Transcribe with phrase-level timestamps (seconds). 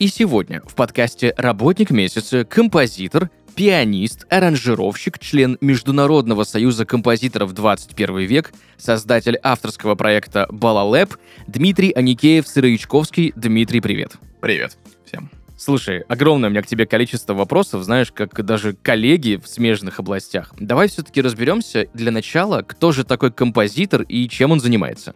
[0.00, 8.50] и сегодня в подкасте «Работник месяца» композитор, пианист, аранжировщик, член Международного союза композиторов 21 век,
[8.78, 11.16] создатель авторского проекта «Балалэп»
[11.46, 13.34] Дмитрий Аникеев-Сыроячковский.
[13.36, 14.12] Дмитрий, привет.
[14.40, 15.30] Привет всем.
[15.58, 20.54] Слушай, огромное у меня к тебе количество вопросов, знаешь, как даже коллеги в смежных областях.
[20.58, 25.14] Давай все-таки разберемся для начала, кто же такой композитор и чем он занимается.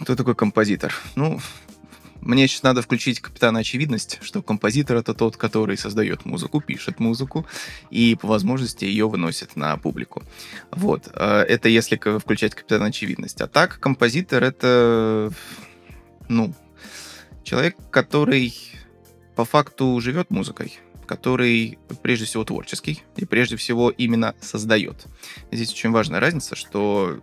[0.00, 0.92] Кто такой композитор?
[1.14, 1.40] Ну,
[2.20, 7.46] мне сейчас надо включить капитана очевидность, что композитор это тот, который создает музыку, пишет музыку
[7.90, 10.22] и по возможности ее выносит на публику.
[10.70, 11.08] Вот.
[11.14, 13.40] э, Это если включать капитана очевидность.
[13.40, 15.32] А так, композитор это,
[16.28, 16.54] ну,
[17.42, 18.54] человек, который
[19.34, 25.06] по факту живет музыкой, который прежде всего творческий и прежде всего именно создает.
[25.50, 27.18] Здесь очень важная разница, что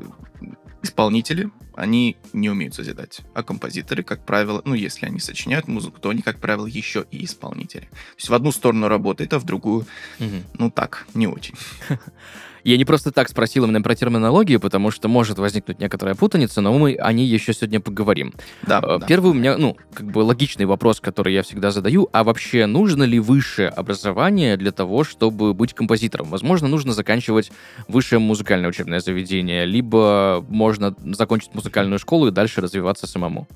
[0.88, 3.22] исполнители, они не умеют созидать.
[3.36, 7.24] А композиторы, как правило, ну, если они сочиняют музыку, то они, как правило, еще и
[7.24, 7.86] исполнители.
[7.86, 9.86] То есть в одну сторону работает, а в другую,
[10.54, 11.56] ну так, не очень.
[12.68, 16.78] Я не просто так спросил именно про терминологию, потому что может возникнуть некоторая путаница, но
[16.78, 18.34] мы о ней еще сегодня поговорим.
[18.64, 19.08] Да, Э, да.
[19.08, 23.04] Первый у меня, ну, как бы логичный вопрос, который я всегда задаю, а вообще нужно
[23.04, 26.28] ли высшее образование для того, чтобы быть композитором?
[26.28, 27.54] Возможно, нужно заканчивать
[27.88, 33.48] высшее музыкальное учебное заведение, либо можно закончить музыкальную школу и дальше развиваться самому.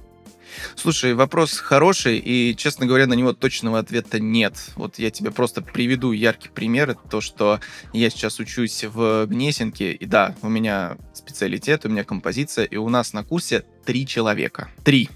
[0.76, 4.72] Слушай, вопрос хороший, и, честно говоря, на него точного ответа нет.
[4.76, 6.92] Вот я тебе просто приведу яркий пример.
[6.92, 7.60] Это То, что
[7.94, 12.90] я сейчас учусь в Гнесинке, и да, у меня специалитет, у меня композиция, и у
[12.90, 14.70] нас на курсе три человека.
[14.84, 15.10] Три.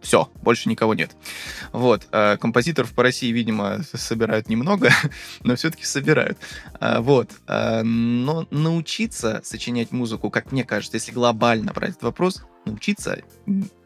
[0.00, 1.12] Все, больше никого нет.
[1.70, 2.08] Вот.
[2.10, 4.90] э, Композиторов по России, видимо, собирают немного,
[5.44, 6.38] но все-таки собирают.
[6.80, 7.30] А, Вот.
[7.46, 13.22] э, Но научиться сочинять музыку, как мне кажется, если глобально брать этот вопрос, научиться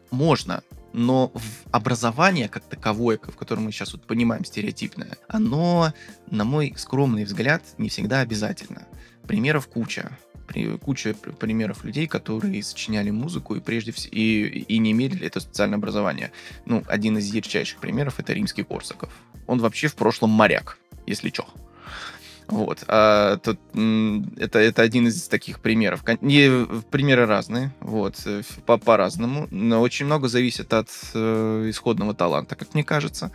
[0.09, 0.63] можно,
[0.97, 5.93] но в образование как таковое, в котором мы сейчас вот понимаем стереотипное, оно,
[6.31, 8.87] на мой скромный взгляд, не всегда обязательно.
[9.27, 10.17] Примеров куча.
[10.81, 15.43] Куча пр- примеров людей, которые сочиняли музыку и прежде всего и, и не имели этого
[15.43, 16.31] специальное образование.
[16.65, 19.13] Ну, один из ярчайших примеров это римский Корсаков.
[19.45, 21.45] Он вообще в прошлом моряк, если чё.
[22.47, 22.83] Вот.
[22.87, 26.03] А, тут, это, это один из таких примеров.
[26.21, 32.55] Не, примеры разные, вот, э, по- по-разному, но очень много зависит от э, исходного таланта,
[32.55, 33.31] как мне кажется.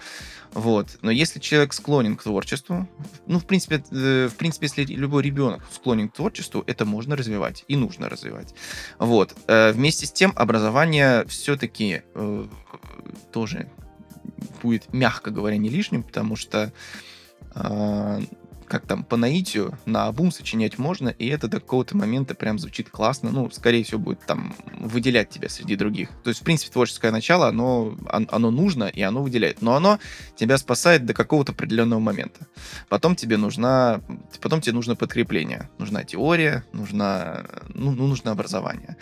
[0.54, 0.98] Вот.
[1.02, 2.88] Но если человек склонен к творчеству,
[3.26, 7.64] ну, в принципе, э, в принципе, если любой ребенок склонен к творчеству, это можно развивать
[7.68, 8.54] и нужно развивать.
[8.98, 9.34] Вот.
[9.46, 12.02] Э, Вместе с тем, образование все-таки
[13.30, 13.70] тоже
[14.62, 16.72] будет, мягко говоря, не лишним, потому что
[17.54, 18.20] а,
[18.72, 22.88] как там, по наитию на обум сочинять можно, и это до какого-то момента прям звучит
[22.88, 23.30] классно.
[23.30, 26.08] Ну, скорее всего, будет там выделять тебя среди других.
[26.24, 29.60] То есть, в принципе, творческое начало, оно, он- оно нужно, и оно выделяет.
[29.60, 29.98] Но оно
[30.36, 32.46] тебя спасает до какого-то определенного момента.
[32.88, 34.00] Потом тебе нужна,
[34.40, 35.68] потом тебе нужно подкрепление.
[35.76, 37.44] Нужна теория, нужна,
[37.74, 38.96] ну, ну, нужно образование.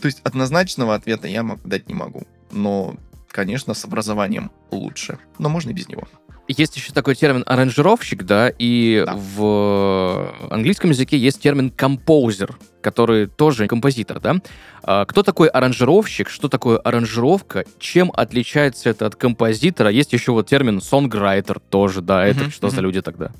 [0.00, 2.22] То есть, однозначного ответа я дать не могу.
[2.52, 2.94] Но,
[3.32, 5.18] конечно, с образованием лучше.
[5.38, 6.02] Но можно и без него.
[6.48, 9.14] Есть еще такой термин аранжировщик, да, и Да.
[9.16, 14.36] в английском языке есть термин композер, который тоже композитор, да.
[14.82, 19.90] А Кто такой аранжировщик, что такое аранжировка, чем отличается это от композитора?
[19.90, 23.30] Есть еще вот термин сонграйтер тоже, да, это Мгм, что за люди тогда?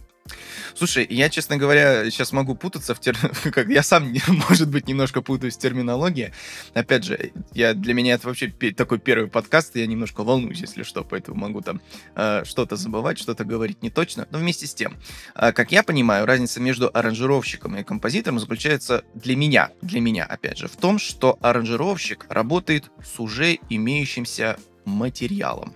[0.75, 3.17] Слушай, я, честно говоря, сейчас могу путаться в тер...
[3.53, 4.15] как Я сам,
[4.49, 6.33] может быть, немножко путаюсь в терминологии.
[6.75, 7.75] Опять же, я...
[7.75, 11.61] для меня это вообще такой первый подкаст, и я немножко волнуюсь, если что, поэтому могу
[11.61, 11.81] там
[12.15, 14.27] э, что-то забывать, что-то говорить не точно.
[14.31, 14.97] Но вместе с тем,
[15.35, 20.59] э, как я понимаю, разница между аранжировщиком и композитором заключается для меня, для меня, опять
[20.59, 25.75] же, в том, что аранжировщик работает с уже имеющимся материалом.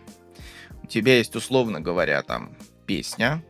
[0.82, 2.56] У тебя есть, условно говоря, там
[2.87, 3.43] песня,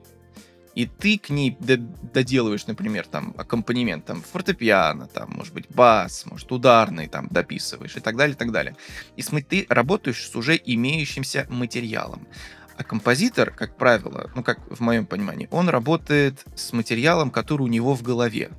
[0.76, 6.52] и ты к ней доделываешь, например, там, аккомпанемент, там, фортепиано, там, может быть, бас, может,
[6.52, 8.76] ударный, там, дописываешь и так далее, и так далее.
[9.16, 12.28] И см- ты работаешь с уже имеющимся материалом.
[12.76, 17.68] А композитор, как правило, ну, как в моем понимании, он работает с материалом, который у
[17.68, 18.50] него в голове.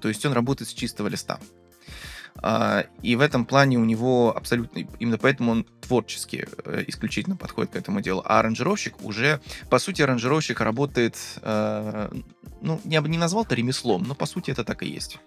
[0.00, 1.40] То есть он работает с чистого листа.
[2.42, 4.80] А, и в этом плане у него абсолютно...
[4.98, 10.02] Именно поэтому он творчески э, исключительно подходит к этому делу, а аранжировщик уже, по сути,
[10.02, 12.10] аранжировщик работает, э,
[12.60, 15.18] ну, я бы не назвал это ремеслом, но по сути это так и есть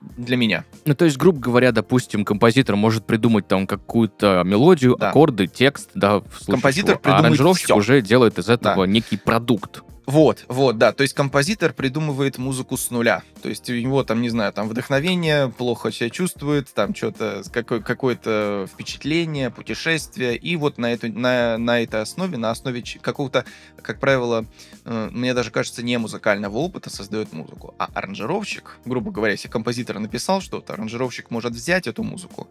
[0.00, 0.64] для меня.
[0.84, 5.10] Ну, то есть, грубо говоря, допустим, композитор может придумать там какую-то мелодию, Да.
[5.10, 7.14] аккорды, текст, да, в случае Композитор чего.
[7.14, 7.76] а аранжировщик всё.
[7.76, 9.82] уже делает из этого некий продукт.
[10.06, 10.92] Вот, вот, да.
[10.92, 13.24] То есть композитор придумывает музыку с нуля.
[13.42, 17.80] То есть у него там, не знаю, там вдохновение, плохо себя чувствует, там что-то, какое-
[17.80, 20.36] какое-то впечатление, путешествие.
[20.36, 23.44] И вот на, эту, на, на этой основе, на основе какого-то,
[23.82, 24.46] как правило,
[24.84, 27.74] э, мне даже кажется, не музыкального опыта создает музыку.
[27.78, 32.48] А аранжировщик, грубо говоря, если композитор написал что-то, аранжировщик может взять эту музыку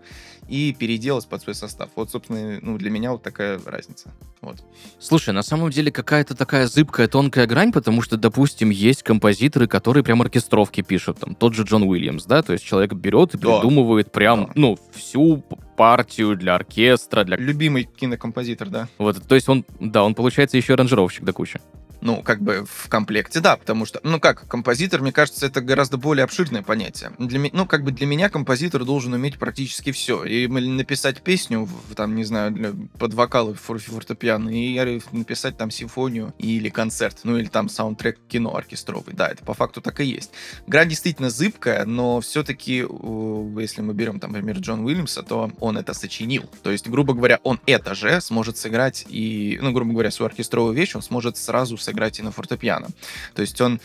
[0.50, 1.90] и переделать под свой состав.
[1.96, 4.14] Вот, собственно, ну, для меня вот такая разница.
[4.42, 4.62] Вот.
[5.00, 10.04] Слушай, на самом деле какая-то такая зыбкая, тонкая грань, потому что, допустим, есть композиторы, которые
[10.04, 11.20] прям оркестровки пишут.
[11.20, 13.60] Там тот же Джон Уильямс, да, то есть человек берет и Да.
[13.60, 14.52] придумывает прям, Да.
[14.56, 15.44] ну, всю
[15.78, 17.38] партию для оркестра, для...
[17.38, 18.88] Любимый кинокомпозитор, да.
[18.98, 21.60] Вот, то есть он, да, он получается еще аранжировщик до кучи.
[22.06, 25.98] Ну, как бы в комплекте, да, потому что, ну как, композитор, мне кажется, это гораздо
[25.98, 27.14] более обширное понятие.
[27.18, 30.24] Для, ну, как бы для меня композитор должен уметь практически все.
[30.24, 36.32] И написать песню, там, не знаю, для, под вокалы фор- фортепиано, и написать там симфонию
[36.38, 39.16] или концерт, ну или там саундтрек кино оркестровый.
[39.16, 40.30] Да, это по факту так и есть.
[40.68, 42.86] Грань действительно зыбкая, но все-таки,
[43.60, 46.44] если мы берем, там, например, Джон Уильямса, то он это сочинил.
[46.62, 50.76] То есть, грубо говоря, он это же сможет сыграть и, ну, грубо говоря, свою оркестровую
[50.76, 52.88] вещь он сможет сразу сыграть и на фортепиано.
[53.34, 53.80] То есть он,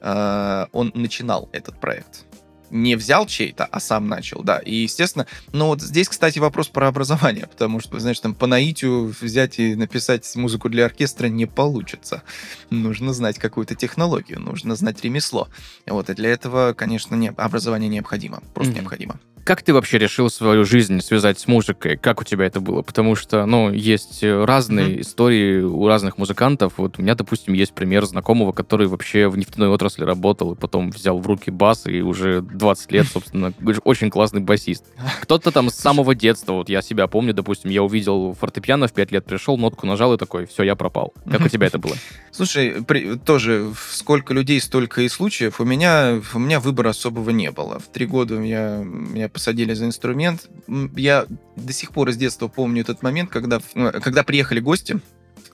[0.00, 2.24] э, он начинал этот проект.
[2.70, 4.58] Не взял чей-то, а сам начал, да.
[4.58, 9.14] И, естественно, ну вот здесь, кстати, вопрос про образование, потому что, знаешь, там по наитию
[9.20, 12.22] взять и написать музыку для оркестра не получится.
[12.70, 15.48] Нужно знать какую-то технологию, нужно знать ремесло.
[15.86, 18.80] Вот, и для этого, конечно, не, образование необходимо, просто Мгм.
[18.80, 19.20] необходимо.
[19.44, 21.98] Как ты вообще решил свою жизнь связать с музыкой?
[21.98, 22.80] Как у тебя это было?
[22.80, 25.00] Потому что, ну, есть э, разные Мгм.
[25.02, 26.74] истории у разных музыкантов.
[26.78, 30.90] Вот у меня, допустим, есть пример знакомого, который вообще в нефтяной отрасли работал и потом
[30.90, 33.52] взял в руки бас и уже 20 лет, собственно,
[33.84, 34.86] очень классный басист.
[35.20, 39.12] Кто-то там с самого детства, вот я себя помню, допустим, я увидел фортепиано в 5
[39.12, 41.12] лет, пришел, нотку нажал и такой, все, я пропал.
[41.30, 41.94] Как у тебя это было?
[42.32, 45.60] Слушай, при- тоже сколько людей, столько и случаев.
[45.60, 47.78] У меня, у меня выбора особого не было.
[47.78, 50.48] В три года я, меня посадили за инструмент.
[50.96, 51.26] Я
[51.56, 55.00] до сих пор из детства помню этот момент, когда, ну, когда приехали гости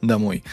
[0.02, 0.44] домой.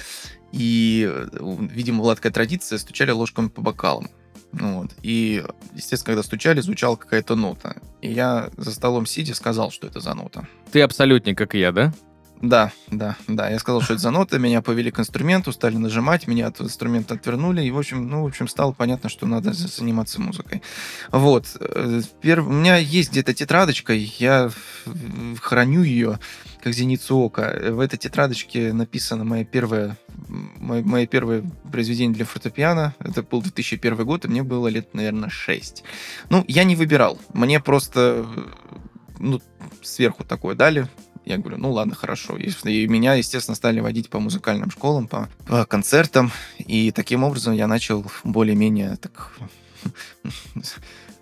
[0.52, 1.28] И, э,
[1.72, 4.10] видимо, была такая традиция, стучали ложками по бокалам.
[4.54, 4.92] Ну Вот.
[5.04, 5.44] И,
[5.76, 7.76] естественно, когда стучали, звучала какая-то нота.
[8.02, 10.48] И я за столом сидя сказал, что это за нота.
[10.72, 11.94] Ты абсолютник, как и я, да?
[12.42, 13.50] Да, да, да.
[13.50, 17.16] Я сказал, что это за нота, меня повели к инструменту, стали нажимать, меня от инструмента
[17.16, 20.62] отвернули, и, в общем, ну, в общем, стало понятно, что надо за- заниматься музыкой.
[21.12, 21.58] Вот.
[21.60, 24.52] Э, пер- У меня есть где-то тетрадочка, я
[25.42, 26.20] храню ее
[26.62, 27.56] как зеницу ока.
[27.72, 29.98] В этой тетрадочке написано мое первое,
[30.58, 32.94] мое, мое первое произведение для фортепиано.
[33.00, 35.84] Это был 2001 год, и мне было лет, наверное, 6.
[36.30, 37.20] Ну, я не выбирал.
[37.34, 38.44] Мне просто э,
[39.20, 39.42] ну,
[39.82, 40.88] сверху такое дали.
[41.28, 42.38] Я говорю, ну ладно, хорошо.
[42.38, 46.32] И, и меня, естественно, стали водить по музыкальным школам, по, по концертам.
[46.58, 49.34] И таким образом я начал более-менее так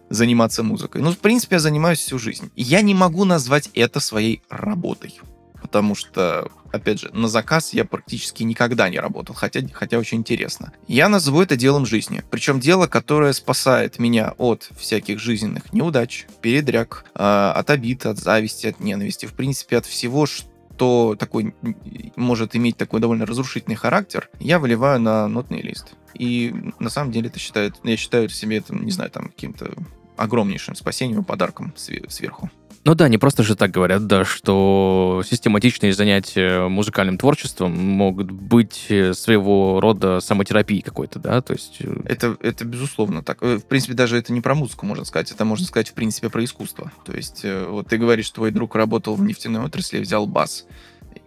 [0.09, 1.01] заниматься музыкой.
[1.01, 2.51] Ну, в принципе, я занимаюсь всю жизнь.
[2.55, 5.19] Я не могу назвать это своей работой.
[5.65, 10.73] Потому что, опять же, на заказ я практически никогда не работал, хотя, хотя очень интересно.
[10.87, 12.23] Я назову это делом жизни.
[12.29, 18.67] Причем дело, которое спасает меня от всяких жизненных неудач, передряг, э, от обид, от зависти,
[18.67, 19.25] от ненависти.
[19.25, 21.75] В принципе, от всего, что такой м,
[22.15, 25.95] может иметь такой довольно разрушительный характер, я выливаю на нотный лист.
[26.13, 29.73] И на самом деле это считает, я считаю себе это, не знаю, там каким-то
[30.15, 32.51] огромнейшим спасением подарком све- сверху.
[32.87, 38.85] Ну да, не просто же так говорят, да, что систематичные занятия музыкальным творчеством могут быть
[38.89, 41.77] э, своего рода самотерапией какой-то, да, то есть...
[41.79, 43.41] э, Это, это безусловно так.
[43.41, 45.31] Э, В принципе, даже это не про музыку, можно сказать.
[45.31, 46.91] Это можно сказать, в принципе, про искусство.
[47.05, 50.67] То есть, вот ты говоришь, твой друг работал в нефтяной отрасли взял бас.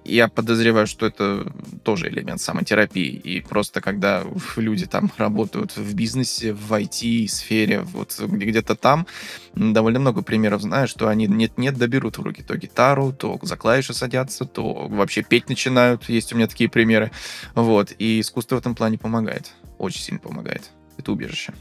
[0.09, 1.53] Я подозреваю, что это
[1.85, 3.11] тоже элемент самотерапии.
[3.11, 4.25] И просто когда
[4.57, 9.07] люди там работают в бизнесе, в IT-сфере, вот где-то там,
[9.55, 13.93] довольно много примеров знаю, что они нет-нет доберут в руки то гитару, то за клавиши
[13.93, 16.09] садятся, то вообще петь начинают.
[16.09, 17.11] Есть у меня такие примеры.
[17.55, 17.93] Вот.
[17.99, 19.53] И искусство в этом плане помогает.
[19.77, 20.71] Очень сильно помогает.
[20.97, 21.53] Это убежище.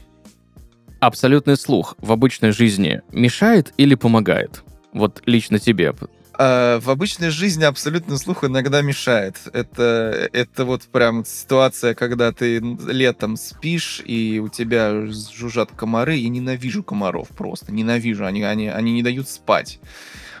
[1.00, 4.64] Абсолютный слух в обычной жизни мешает или помогает?
[4.92, 5.94] Вот лично тебе.
[6.38, 9.36] А, в обычной жизни абсолютный слух иногда мешает.
[9.52, 16.14] Это, это вот прям ситуация, когда ты летом спишь, и у тебя жужжат комары.
[16.14, 17.72] Я ненавижу комаров просто.
[17.72, 18.24] Ненавижу.
[18.24, 19.80] Они, они, они не дают спать.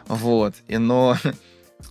[0.06, 0.54] Вот.
[0.68, 1.16] И, но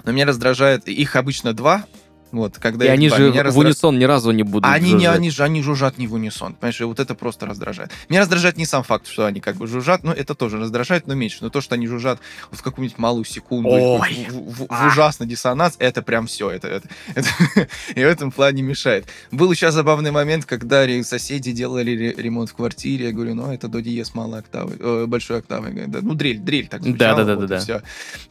[0.03, 1.85] Но меня раздражает, их обычно два,
[2.31, 4.87] вот, когда И они два, же меня в раздра- унисон ни разу не будут они
[4.87, 5.15] не, жужжать.
[5.17, 7.91] они же, они жужжат не в унисон, понимаешь, и вот это просто раздражает.
[8.09, 11.13] Меня раздражает не сам факт, что они как бы жужжат, но это тоже раздражает, но
[11.13, 11.37] меньше.
[11.41, 12.19] Но то, что они жужжат
[12.51, 14.27] в какую-нибудь малую секунду, Ой.
[14.29, 14.87] в, в- в- в А.
[14.87, 17.29] ужасный диссонанс, это прям все, это, это, это-
[17.95, 19.05] и в этом плане мешает.
[19.31, 23.67] Был еще забавный момент, когда соседи делали ре- ремонт в квартире, я говорю, ну, это
[23.67, 27.55] до диез малой октавы, э, большой октавы, Говорят, «Да, ну, дрель, дрель так звучала, Да-да-да-да-да.
[27.55, 27.81] вот и всё.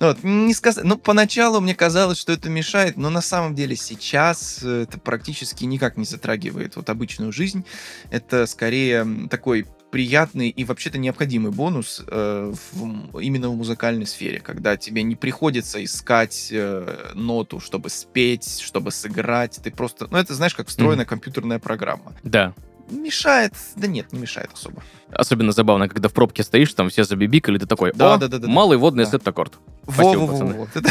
[0.00, 0.79] Ну, Вот, не сказ...
[0.83, 5.64] ну, поначалу мне казалось, что это мешает, но на самом деле сейчас э, это практически
[5.64, 7.64] никак не затрагивает вот обычную жизнь.
[8.11, 14.76] Это скорее такой приятный и вообще-то необходимый бонус э, в именно в музыкальной сфере, когда
[14.76, 19.61] тебе не приходится искать э, ноту, чтобы спеть, чтобы сыграть.
[19.62, 20.09] Ты просто...
[20.11, 22.12] Ну, это, знаешь, как встроенная компьютерная программа.
[22.23, 22.55] Да.
[22.88, 23.52] Мешает?
[23.75, 24.83] Да нет, не мешает особо.
[25.11, 28.38] Особенно забавно, когда в пробке стоишь, там все забибикали, ты такой, Да, о, да, да,
[28.38, 29.11] да, малый водный Да.
[29.12, 29.55] сет-аккорд.
[29.85, 30.55] Спасибо, пацаны.
[30.55, 30.69] Во-во-во.
[30.75, 30.90] Это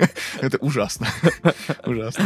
[0.40, 1.08] это ужасно.
[1.84, 2.24] Ужасно.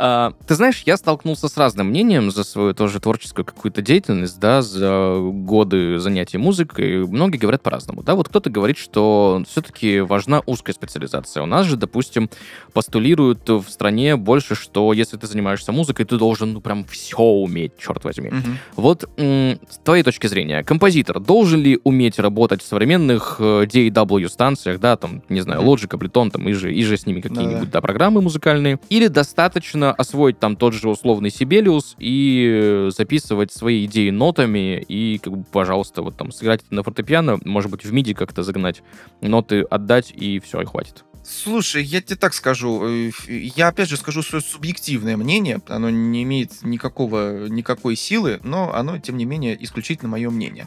[0.00, 4.62] А, ты знаешь, я столкнулся с разным мнением за свою тоже творческую какую-то деятельность, да,
[4.62, 7.04] за годы занятий музыкой.
[7.04, 8.14] Многие говорят по-разному, да.
[8.14, 11.42] Вот кто-то говорит, что все-таки важна узкая специализация.
[11.42, 12.30] У нас же, допустим,
[12.72, 17.72] постулируют в стране больше, что если ты занимаешься музыкой, ты должен, ну, прям все уметь,
[17.76, 18.30] черт возьми.
[18.30, 18.58] Мгм.
[18.76, 24.96] Вот с твоей точки зрения, композитор должен ли уметь работать в современных э, DAW-станциях, да,
[24.96, 25.62] там, не знаю.
[25.62, 29.87] Logic, Ableton, там, и же, и же с ними какие-нибудь, да, программы музыкальные, или достаточно
[29.92, 35.44] освоить там тот же условный Sibelius и э, записывать свои идеи нотами и, как бы,
[35.44, 38.82] пожалуйста, вот там сыграть на фортепиано, может быть, в MIDI как-то загнать,
[39.20, 41.04] ноты отдать, и все, и хватит.
[41.30, 42.82] Слушай, я тебе так скажу.
[42.88, 45.60] э, Я опять же скажу свое субъективное мнение.
[45.68, 50.66] Оно не имеет никакого, никакой силы, но оно, тем не менее, исключительно мое мнение.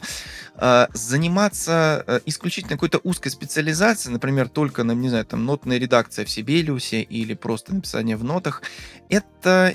[0.56, 6.26] А, Заниматься э, исключительно какой-то узкой специализацией, например, только, на, не знаю, там, нотная редакция
[6.26, 8.62] в Сибелиусе или просто написание в нотах,
[9.10, 9.74] это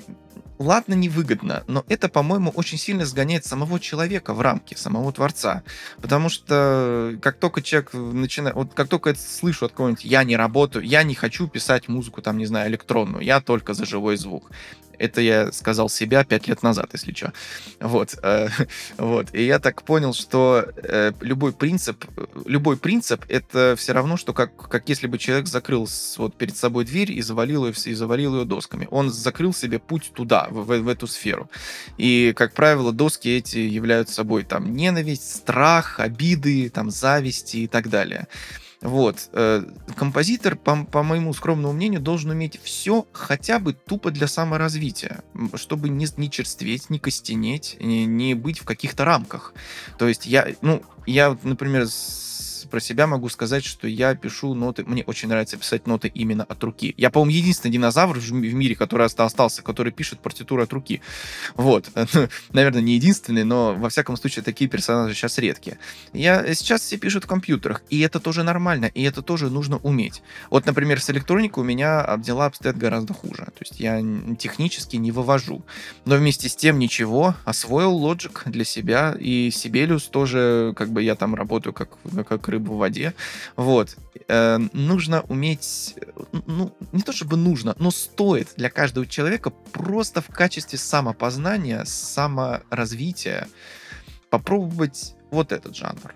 [0.59, 5.63] ладно, невыгодно, но это, по-моему, очень сильно сгоняет самого человека в рамки, самого творца.
[6.01, 10.37] Потому что как только человек начинает, вот как только я слышу от кого-нибудь, я не
[10.37, 14.51] работаю, я не хочу писать музыку, там, не знаю, электронную, я только за живой звук.
[14.99, 17.33] Это я сказал себя пять лет назад, если что.
[17.81, 18.49] Вот, э,
[18.99, 19.35] вот.
[19.35, 22.05] И я так понял, что э, любой принцип,
[22.47, 25.89] любой принцип это все равно, что как, как если бы человек закрыл
[26.19, 28.89] вот перед собой дверь и завалил ее, и завалил ее досками.
[28.91, 31.51] Он закрыл себе путь туда, в, в- в эту сферу.
[31.99, 37.89] И, как правило, доски эти являются собой там ненависть, страх, обиды, там зависти и так
[37.89, 38.27] далее.
[38.87, 39.31] Вот.
[39.33, 39.65] э,
[39.97, 45.25] Композитор, по, по моему скромному мнению, должен уметь все хотя бы тупо для саморазвития,
[45.55, 49.55] чтобы не, не черстветь, не костенеть, не, не быть в каких-то рамках.
[49.99, 51.89] То есть я, ну, я, например,
[52.67, 56.63] про себя могу сказать, что я пишу ноты, мне очень нравится писать ноты именно от
[56.63, 56.95] руки.
[56.97, 61.01] Я, по-моему, единственный динозавр в мире, который оста- остался, который пишет партитуру от руки.
[61.55, 61.91] Вот.
[62.53, 65.79] Наверное, не единственный, но, во всяком случае, такие персонажи сейчас редкие.
[66.13, 70.23] Я, сейчас все пишут в компьютерах, и это тоже нормально, и это тоже нужно уметь.
[70.51, 73.45] Вот, например, с электроникой у меня дела обстоят гораздо хуже.
[73.45, 74.03] То есть я
[74.39, 75.63] технически не вывожу.
[76.05, 81.15] Но вместе с тем ничего, освоил Logic для себя, и Sibelius тоже, как бы я
[81.15, 81.91] там работаю как,
[82.29, 83.15] как рыба в воде.
[83.57, 83.97] Вот.
[84.29, 90.21] Э, нужно уметь, э, ну, не то чтобы нужно, но стоит для каждого человека просто
[90.21, 93.49] в качестве самопознания, саморазвития
[94.31, 96.15] попробовать вот этот жанр.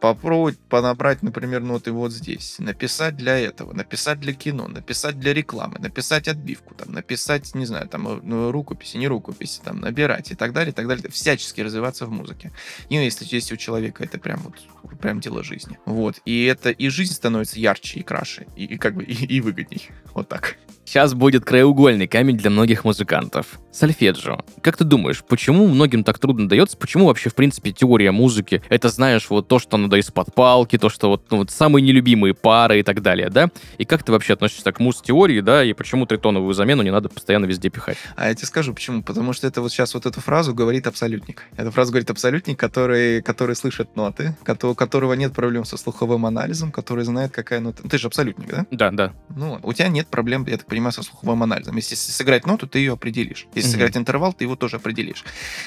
[0.00, 5.78] Попробовать понабрать, например, ноты вот здесь, написать для этого, написать для кино, написать для рекламы,
[5.78, 10.34] написать отбивку, там, написать, не знаю, там, э, ну, рукописи, не рукописи, там, набирать и
[10.34, 12.50] так далее, и так далее, всячески развиваться в музыке.
[12.88, 15.78] И ну, если, если у человека это прям вот, прям дело жизни.
[15.84, 19.40] Вот, и это, и жизнь становится ярче и краше, и, и как бы, и, и
[19.42, 19.90] выгодней.
[20.14, 20.56] Вот так.
[20.90, 23.60] Сейчас будет краеугольный камень для многих музыкантов.
[23.70, 24.40] Сольфеджио.
[24.60, 26.76] Как ты думаешь, почему многим так трудно дается?
[26.76, 28.60] Почему вообще, в принципе, теория музыки?
[28.68, 32.34] Это, знаешь, вот то, что надо из-под палки, то, что вот, ну, вот самые нелюбимые
[32.34, 33.50] пары и так далее, да?
[33.78, 35.62] И как ты вообще относишься к муз-теории, да?
[35.62, 37.96] И почему тритоновую замену не надо постоянно везде пихать?
[38.16, 39.04] А я тебе скажу, почему.
[39.04, 41.44] Потому что это вот сейчас вот эту фразу говорит абсолютник.
[41.56, 46.72] Эту фразу говорит абсолютник, который, который слышит ноты, у которого нет проблем со слуховым анализом,
[46.72, 47.88] который знает, какая нота...
[47.88, 48.66] Ты же абсолютник, да?
[48.72, 49.12] Да, да.
[49.28, 51.76] Ну, у тебя нет проблем, я так понимаю, заниматься слуховым анализом.
[51.76, 53.46] Если сыграть ноту, ты ее определишь.
[53.54, 53.72] Если Мгм.
[53.72, 55.24] сыграть интервал, ты его тоже определишь.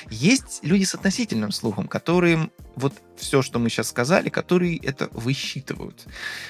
[0.10, 6.05] Есть люди с относительным слухом, которые вот все, что мы сейчас сказали, которые это высчитывают.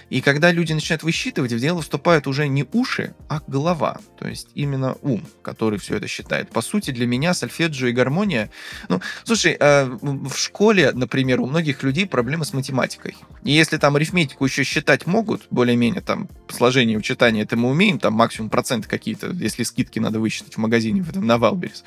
[0.10, 4.00] И когда люди начинают высчитывать, в дело вступают уже не уши, а голова.
[4.18, 6.50] То есть именно ум, который все это считает.
[6.50, 8.50] По сути, для меня сольфеджио и гармония...
[8.90, 13.16] Ну, слушай, э, в в школе, например, у многих людей проблемы с математикой.
[13.44, 18.14] И если там арифметику еще считать могут, более-менее там сложение, вычитание, это мы умеем, там
[18.14, 21.84] максимум проценты какие-то, если скидки надо высчитать в магазине в этом, на Wildberries,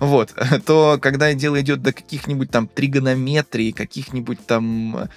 [0.00, 0.34] вот,
[0.66, 5.08] то когда дело идет до каких-нибудь там тригонометрии, каких-нибудь там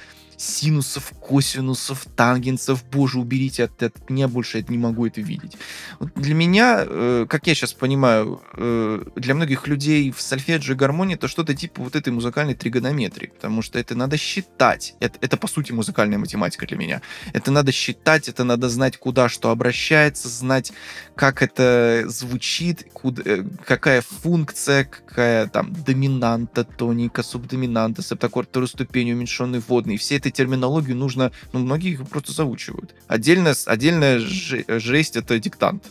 [0.43, 5.57] синусов, косинусов, тангенсов, боже, уберите от, от меня больше это не могу это видеть.
[6.00, 11.15] Вот для меня, э, как я сейчас понимаю, э, для многих людей в сольфеджио гармонии
[11.15, 14.95] это что-то типа вот этой музыкальной тригонометрии, потому что это надо считать.
[15.00, 17.01] Это, это по сути музыкальная математика для меня.
[17.31, 20.73] Это надо считать, это надо знать, куда что обращается, знать,
[21.15, 29.13] как это звучит, куда, э, какая функция, какая там доминанта, тоника, субдоминанта, септаккорд второй ступени,
[29.13, 29.97] уменьшенный водный.
[29.97, 32.95] Все этой терминологию нужно, ну, многие их просто заучивают.
[33.07, 35.85] Отдельная же- жесть— это диктант.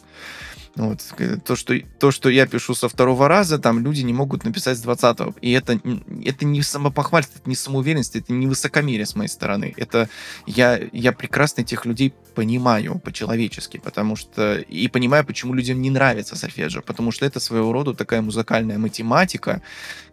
[0.75, 1.00] Вот.
[1.18, 4.78] э, То, что, то, что я пишу со второго раза, там люди не могут написать
[4.78, 5.34] с двадцатого.
[5.42, 5.78] И это,
[6.25, 9.75] это не самопохвальство, это не самоуверенность, это не высокомерие с моей стороны.
[9.76, 10.08] Это
[10.46, 14.56] я, я прекрасно этих людей понимаю по-человечески, потому что...
[14.56, 19.61] И понимаю, почему людям не нравится сольфеджио, потому что это своего рода такая музыкальная математика,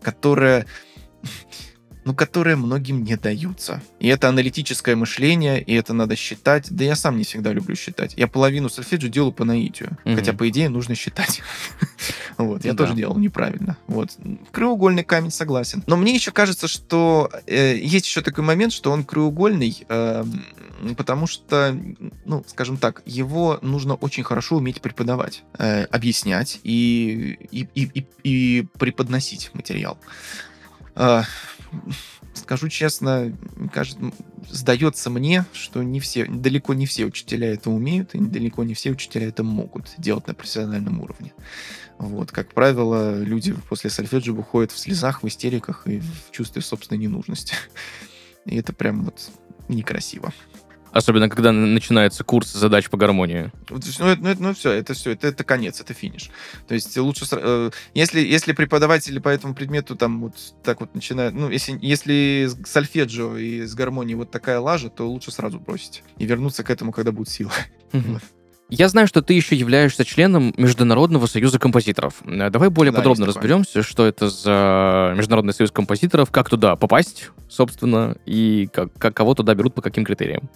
[0.01, 0.65] которая
[2.09, 3.83] ну, которые многим не даются.
[3.99, 6.65] И это аналитическое мышление, и это надо считать.
[6.71, 8.15] Да я сам не всегда люблю считать.
[8.17, 9.95] Я половину сольфеджио делаю по наитию.
[10.05, 10.15] Мгм.
[10.15, 11.41] Хотя, по идее, нужно считать.
[12.37, 12.77] Вот, я Да.
[12.85, 13.75] тоже делал неправильно.
[13.87, 14.11] Вот.
[14.53, 15.83] Краеугольный камень, согласен.
[15.87, 20.41] Но мне еще кажется, что э, есть еще такой момент, что он краеугольный, эм,
[20.97, 21.77] потому что,
[22.25, 28.05] ну, скажем так, его нужно очень хорошо уметь преподавать, э, объяснять и, и, и, и-
[28.23, 29.97] и преподносить материал.
[30.95, 31.23] А,
[32.33, 33.35] Скажу честно,
[33.73, 34.11] кажется,
[34.49, 38.91] сдается мне, что не все, далеко не все учителя это умеют, и далеко не все
[38.91, 41.33] учителя это могут делать на профессиональном уровне.
[41.97, 46.99] Вот, как правило, люди после сольфеджио выходят в слезах, в истериках и в чувстве собственной
[46.99, 47.55] ненужности.
[48.45, 49.29] И это прям вот
[49.67, 50.33] некрасиво.
[50.91, 53.51] Особенно, когда начинается курс задач по гармонии.
[53.69, 56.29] Ну, это, ну, это- ну, все, это все, это, это конец, это финиш.
[56.67, 61.35] То есть лучше, э, если, если преподаватели по этому предмету там вот так вот начинают,
[61.35, 66.03] ну, если, если с сольфеджио и с гармонией вот такая лажа, то лучше сразу бросить
[66.17, 67.51] и вернуться к этому, когда будут силы.
[67.91, 68.19] Мгм.
[68.69, 72.21] Я знаю, что ты еще являешься членом Международного союза композиторов.
[72.25, 77.31] Э, Давай более Да, подробно разберемся, что это за Международный союз композиторов, как туда попасть,
[77.49, 80.49] собственно, и как, как кого туда берут, по каким критериям.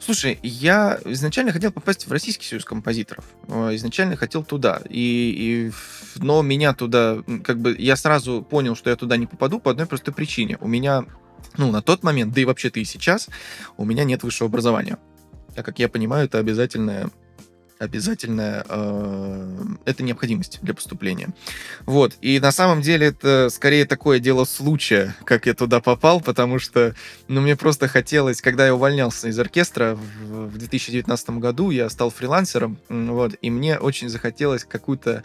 [0.00, 3.24] Слушай, я изначально хотел попасть в Российский союз композиторов.
[3.46, 4.82] Э, Изначально хотел туда.
[4.90, 9.60] И, и но меня туда, как бы, я сразу понял, что я туда не попаду
[9.60, 10.58] по одной простой причине.
[10.60, 11.04] У меня,
[11.56, 13.28] ну, на тот момент, да и вообще-то и сейчас,
[13.76, 14.98] у меня нет высшего образования.
[15.54, 17.10] Так как я понимаю, это обязательное
[17.78, 21.30] обязательная э, это необходимость для поступления.
[21.86, 22.14] Вот.
[22.20, 26.94] И на самом деле это скорее такое дело случая, как я туда попал, потому что
[27.28, 32.10] ну, мне просто хотелось, когда я увольнялся из оркестра в, в 2019 году, я стал
[32.10, 35.22] фрилансером, вот, и мне очень захотелось какую-то,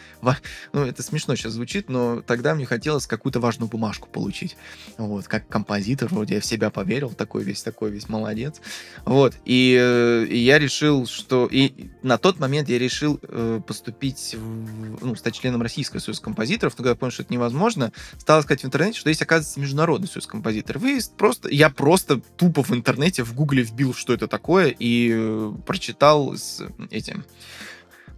[0.73, 4.57] ну, это смешно сейчас звучит, но тогда мне хотелось какую-то важную бумажку получить.
[4.97, 8.59] Вот, как композитор, вроде я в себя поверил, такой весь, такой весь молодец.
[9.05, 11.47] Вот, и, э, и я решил, что...
[11.51, 16.73] И на тот момент я решил э, поступить, в- ну, стать членом Российского союза композиторов,
[16.77, 20.27] но когда понял, что это невозможно, стал искать в интернете, что есть, оказывается, Международный союз
[20.27, 20.83] композиторов.
[20.83, 25.53] И просто, я просто тупо в интернете, в гугле вбил, что это такое, и э,
[25.65, 27.25] прочитал с этим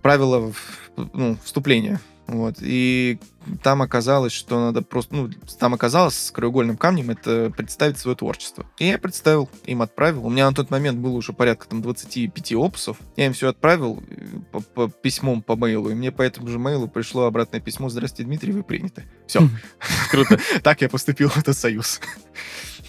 [0.01, 0.53] правила
[0.95, 2.01] ну, вступления.
[2.27, 2.57] Вот.
[2.61, 3.19] И
[3.63, 5.15] там оказалось, что надо просто...
[5.15, 8.65] Ну, там оказалось с краеугольным камнем это представить свое творчество.
[8.77, 10.25] И я представил, им отправил.
[10.25, 12.97] У меня на тот момент было уже порядка там 25 опусов.
[13.15, 16.59] Я им все отправил э, по, по письмом по мейлу, и мне по этому же
[16.59, 19.05] мейлу пришло обратное письмо «Здравствуйте, Дмитрий, вы приняты».
[19.27, 19.41] Все.
[20.11, 21.99] Круто, Так я поступил в этот союз.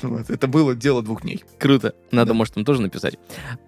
[0.03, 0.31] Вот.
[0.31, 1.45] Это было дело двух дней.
[1.61, 1.95] круто.
[2.11, 2.35] Надо, Да.
[2.35, 3.15] может, им тоже написать.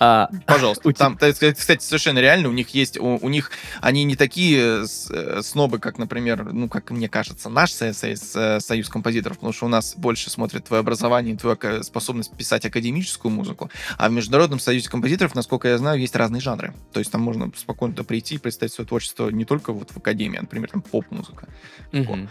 [0.01, 0.93] А, Пожалуйста.
[0.93, 5.43] Там, кстати, совершенно реально, у них есть, у, у них, они не такие с- э,
[5.45, 8.03] снобы, как, например, ну, как мне кажется, наш союз,
[8.35, 12.67] э, союз композиторов, потому что у нас больше смотрят твое образование и твою способность писать
[12.67, 16.75] академическую музыку, а в Международном союзе композиторов, насколько я знаю, есть разные жанры.
[16.93, 20.39] То есть там можно спокойно прийти и представить свое творчество не только вот в академии,
[20.39, 21.47] а, например, там поп-музыка.
[21.93, 22.29] мгм.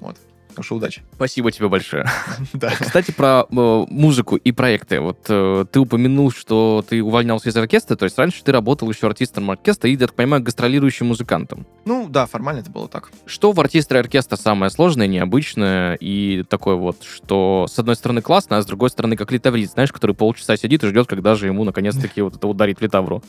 [0.00, 0.16] Вот.
[0.56, 1.02] Так что удачи.
[1.14, 2.06] Спасибо тебе большое.
[2.54, 2.70] Да.
[2.70, 5.00] Кстати, про э, музыку и проекты.
[5.00, 9.06] Вот э, ты упомянул, что ты увольнялся из оркестра, то есть раньше ты работал еще
[9.06, 11.66] артистом оркестра и, я так понимаю, гастролирующим музыкантом.
[11.84, 13.10] Ну, да, формально это было так.
[13.26, 18.56] Что в артистре оркестра самое сложное, необычное и такое вот, что с одной стороны классно,
[18.56, 21.64] а с другой стороны как литаврист, знаешь, который полчаса сидит и ждет, когда же ему
[21.64, 23.22] наконец-таки вот это ударит литавру.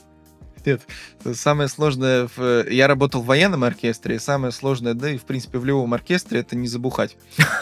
[0.68, 0.82] Нет,
[1.34, 2.28] самое сложное...
[2.36, 2.66] В...
[2.70, 6.42] Я работал в военном оркестре, и самое сложное, да и, в принципе, в любом оркестре,
[6.42, 7.16] это не забухать.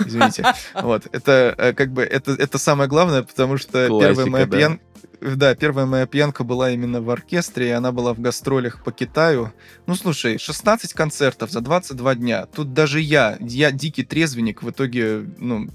[0.03, 0.43] Извините.
[0.73, 1.07] Вот.
[1.11, 2.01] Это э, как бы...
[2.01, 4.57] Это, это самое главное, потому что Классика, первая моя да.
[4.57, 4.79] пьян...
[5.21, 9.51] Да, первая моя пьянка была именно в оркестре, и она была в гастролях по Китаю.
[9.85, 12.47] Ну, слушай, 16 концертов за 22 дня.
[12.47, 15.69] Тут даже я, я дикий трезвенник, в итоге, ну,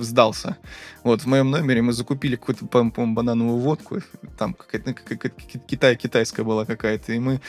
[0.00, 0.56] сдался.
[1.02, 4.00] Вот, в моем номере мы закупили какую-то, по- по-моему, банановую водку,
[4.38, 5.30] там какая-то ну,
[5.66, 7.40] Китай, китайская была какая-то, и мы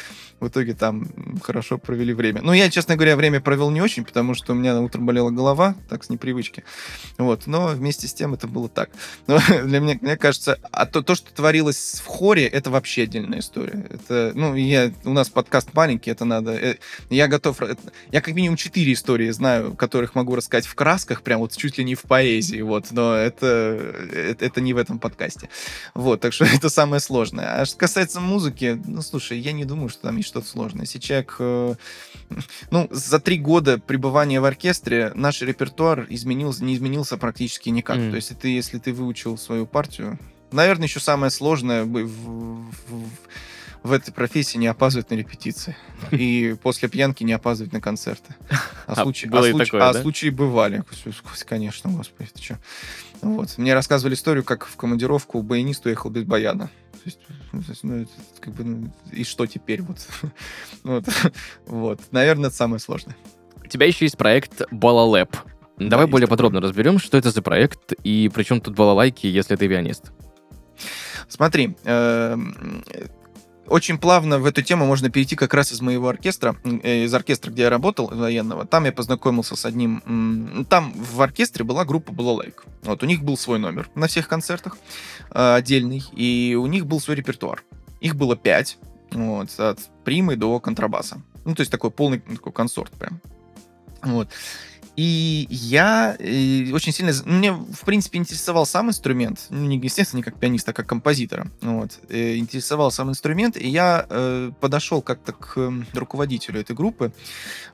[0.41, 1.08] в итоге там
[1.41, 2.41] хорошо провели время.
[2.41, 5.75] Ну, я, честно говоря, время провел не очень, потому что у меня утром болела голова,
[5.89, 6.63] так, с непривычки.
[7.17, 8.89] Вот, но вместе с тем это было так.
[9.27, 13.39] Но для меня, мне кажется, а то, то, что творилось в хоре, это вообще отдельная
[13.39, 13.88] история.
[13.89, 16.51] Это, ну, я, у нас подкаст маленький, это надо...
[16.51, 16.75] э,
[17.10, 17.62] Я готов...
[18.12, 21.84] Я как минимум четыре истории знаю, которых могу рассказать в красках, прям вот чуть ли
[21.86, 23.48] не в поэзии, вот, но это,
[24.13, 25.50] это, это не в этом подкасте.
[25.93, 27.62] Вот, так что это самое сложное.
[27.62, 30.82] А что касается музыки, ну, слушай, я не думаю, что там есть что-то сложное.
[30.82, 31.36] Если человек...
[31.39, 31.76] э,
[32.71, 37.98] Ну, за три года пребывания в оркестре наш репертуар изменился, не изменился практически никак.
[37.98, 38.10] Мгм.
[38.12, 40.17] То есть, ты, если ты выучил свою партию...
[40.52, 43.10] Наверное, еще самое сложное бы в, в-
[43.84, 45.76] в этой профессии не опаздывать на репетиции.
[46.12, 48.36] И после пьянки не опаздывать на концерты.
[48.88, 50.02] А, А, случаи, а и случаи- такое, а да?
[50.02, 50.84] случаи бывали.
[51.45, 52.60] Конечно, господи, ты что.
[53.21, 53.58] Вот.
[53.58, 56.69] Мне рассказывали историю, как в командировку баянист уехал без баяна.
[56.93, 57.19] То есть,
[57.52, 59.82] ну, то есть, ну, это как бы, ну, и что теперь?
[59.82, 59.98] Вот.
[60.84, 61.06] вот.
[61.65, 62.00] вот.
[62.12, 63.15] Наверное, это самое сложное.
[63.63, 65.36] У тебя еще есть проект Балалэп.
[65.78, 66.38] Давай есть более такой.
[66.38, 70.12] подробно разберем, что это за проект и при чем тут балалайки, если ты пианист.
[71.28, 72.84] Смотри, эм,
[73.67, 77.51] очень плавно в эту тему можно перейти как раз из моего оркестра, э, из оркестра,
[77.51, 78.65] где я работал, военного.
[78.65, 80.65] Там я познакомился с одним...
[80.69, 82.65] Там в оркестре была группа Балалайк.
[82.84, 84.78] Вот, у них был свой номер на всех концертах
[85.32, 87.63] э, отдельный, и у них был свой репертуар.
[88.01, 88.78] Их было пять,
[89.12, 91.21] вот, от примы до контрабаса.
[91.45, 93.21] Ну, то есть такой полный такой консорт прям.
[94.04, 94.30] Вот.
[94.95, 97.12] И я э, очень сильно...
[97.25, 99.47] Мне, в принципе, интересовал сам инструмент.
[99.49, 101.51] Ну, не, естественно, не как пианиста, а как композитора.
[101.62, 101.99] Вот.
[102.10, 107.12] Э, интересовал сам инструмент, и я э, подошел как-то к м, руководителю этой группы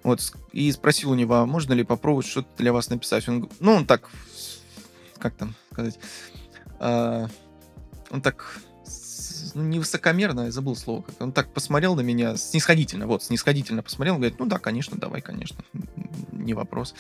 [0.04, 3.28] вот, и спросил у него, а можно ли попробовать что-то для вас написать.
[3.30, 4.10] Он, ну, он так...
[5.20, 6.00] Как там сказать?
[6.80, 7.28] А,
[8.10, 8.62] он так
[9.56, 11.02] не высокомерно, я забыл слово.
[11.02, 11.22] Как.
[11.22, 15.64] Он так посмотрел на меня, снисходительно, вот, снисходительно посмотрел, говорит, ну да, конечно, давай, конечно,
[16.32, 16.94] не вопрос.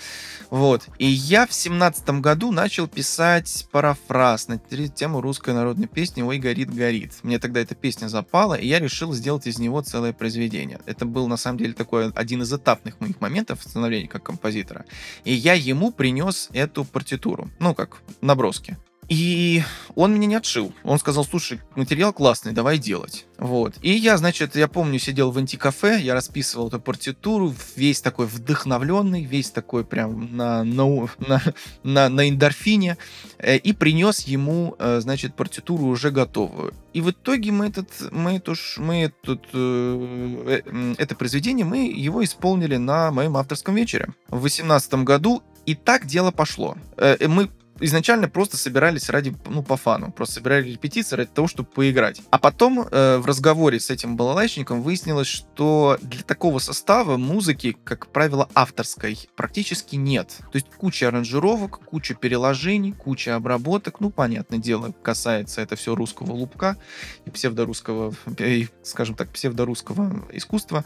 [0.49, 0.87] Вот.
[0.97, 6.37] И я в семнадцатом году начал писать парафраз на те- тему русской народной песни «Ой,
[6.37, 7.13] горит, горит».
[7.23, 10.79] Мне тогда эта песня запала, и я решил сделать из него целое произведение.
[10.85, 14.85] Это был, на самом деле, такой один из этапных моих моментов становления как композитора.
[15.23, 18.77] И я ему принес эту партитуру, ну, как наброски.
[19.11, 19.61] И
[19.95, 20.71] он меня не отшил.
[20.85, 23.25] Он сказал, слушай, материал классный, давай делать.
[23.39, 23.73] Вот.
[23.81, 29.25] И я, значит, я помню, сидел в антикафе, я расписывал эту партитуру, весь такой вдохновленный,
[29.25, 31.41] весь такой прям на, на, на,
[31.83, 32.97] на, на эндорфине,
[33.39, 36.73] э, и принес ему, э, значит, партитуру уже готовую.
[36.93, 40.61] И в итоге мы, этот, мы, эту, мы этот, э,
[40.97, 46.31] это произведение, мы его исполнили на моем авторском вечере в 2018 году, и так дело
[46.31, 46.77] пошло.
[46.97, 47.49] Мы
[47.81, 50.11] изначально просто собирались ради, ну, по фану.
[50.11, 52.21] Просто собирали репетиции ради того, чтобы поиграть.
[52.29, 58.07] А потом э, в разговоре с этим балалайчником выяснилось, что для такого состава музыки, как
[58.07, 60.37] правило, авторской практически нет.
[60.51, 63.99] То есть куча аранжировок, куча переложений, куча обработок.
[63.99, 66.77] Ну, понятное дело, касается это все русского лупка
[67.25, 70.85] и псевдорусского, и, скажем так, псевдорусского искусства,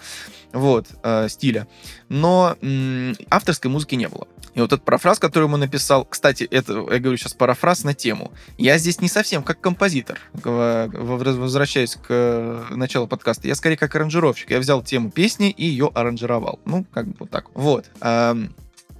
[0.53, 1.67] вот, э, стиля.
[2.09, 4.27] Но м, авторской музыки не было.
[4.53, 8.31] И вот этот парафраз, который ему написал, кстати, это, я говорю сейчас парафраз на тему.
[8.57, 14.51] Я здесь не совсем как композитор, возвращаясь к э, началу подкаста, я скорее как аранжировщик.
[14.51, 16.59] Я взял тему песни и ее аранжировал.
[16.65, 17.45] Ну, как бы вот так.
[17.53, 17.85] Вот.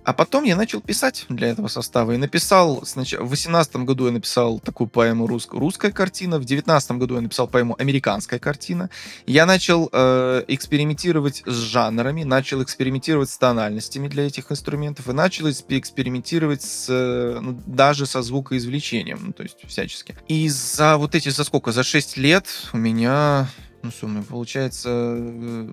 [0.06, 2.12] А потом я начал писать для этого состава.
[2.12, 3.24] И написал сначала...
[3.24, 6.38] В 18 году я написал такую поэму «Рус- «Русская картина».
[6.38, 8.92] В 19 году я написал поэму «Американская картина».
[9.26, 15.48] Я начал э, экспериментировать с жанрами, начал экспериментировать с тональностями для этих инструментов и начал
[15.48, 20.16] эксп- экспериментировать с, э, ну, даже со звукоизвлечением, ну, то есть всячески.
[20.28, 23.48] И за вот эти, за сколько, за 6 лет у меня,
[23.82, 25.70] ну, меня получается, э,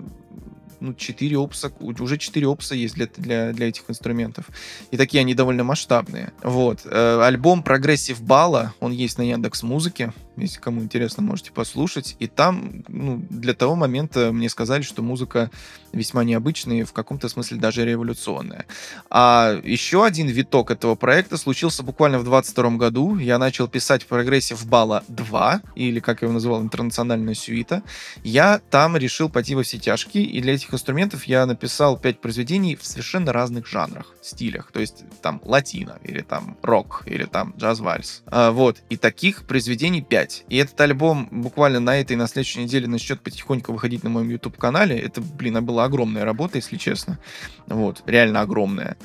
[0.82, 4.46] ну, 4 опуса, уже 4 опуса есть для, для, для этих инструментов.
[4.90, 6.32] И такие они довольно масштабные.
[6.42, 6.80] Вот.
[6.84, 12.16] Э, альбом Progressive Бала, он есть на Яндекс Музыке, если кому интересно, можете послушать.
[12.18, 15.50] И там, ну, для того момента мне сказали, что музыка
[15.92, 18.66] весьма необычная и в каком-то смысле даже революционная.
[19.10, 23.18] А еще один виток этого проекта случился буквально в 22 году.
[23.18, 27.82] Я начал писать Progressive Бала 2, или, как я его называл, интернациональная сюита.
[28.24, 32.76] Я там решил пойти во все тяжкие, и для этих инструментов я написал 5 произведений
[32.76, 34.70] в совершенно разных жанрах, стилях.
[34.72, 38.22] То есть там латино, или там рок, или там джаз-вальс.
[38.26, 38.78] А, вот.
[38.88, 40.21] И таких произведений 5.
[40.48, 44.28] И этот альбом буквально на этой и на следующей неделе начнет потихоньку выходить на моем
[44.30, 44.98] YouTube-канале.
[44.98, 47.18] Это, блин, была огромная работа, если честно.
[47.66, 48.02] Вот.
[48.06, 48.96] Реально огромная.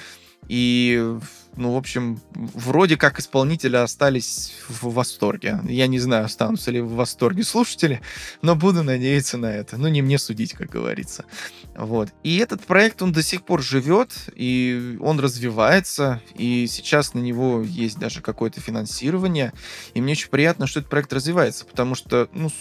[0.48, 1.18] И
[1.58, 5.60] ну, в общем, вроде как исполнители остались в восторге.
[5.66, 8.02] Я не знаю, останутся ли в восторге слушатели,
[8.42, 9.78] но буду надеяться на это.
[9.78, 11.26] Ну, не мне судить, как говорится.
[11.76, 12.10] Вот.
[12.24, 17.62] И этот проект, он до сих пор живет, и он развивается, и сейчас на него
[17.62, 19.52] есть даже какое-то финансирование.
[19.96, 22.52] И мне очень приятно, что этот проект развивается, потому что, ну,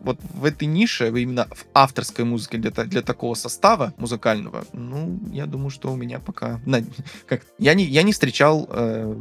[0.00, 5.46] вот в этой нише, именно в авторской музыке для, для такого состава музыкального, ну, я
[5.46, 6.60] думаю, что у меня пока...
[7.26, 9.14] Как, я, не, я не встречал встречал э,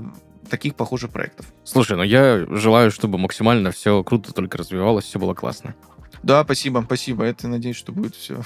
[0.49, 1.45] таких похожих проектов.
[1.63, 5.75] Слушай, ну я желаю, чтобы максимально все круто только развивалось, все было классно.
[6.23, 7.23] Да, спасибо, спасибо.
[7.23, 8.41] Это надеюсь, что будет все.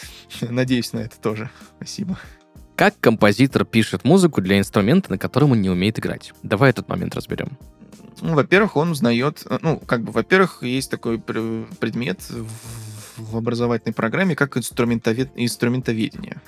[0.40, 1.50] Надеюсь на это тоже.
[1.76, 2.18] Спасибо.
[2.74, 6.32] Как композитор пишет музыку для инструмента, на котором он не умеет играть?
[6.42, 7.56] Давай этот момент разберем.
[8.20, 12.20] Ну, во-первых, он узнает, ну, как бы, во-первых, есть такой предмет
[13.16, 15.30] в образовательной программе, как инструментовед...
[15.36, 16.40] инструментоведение.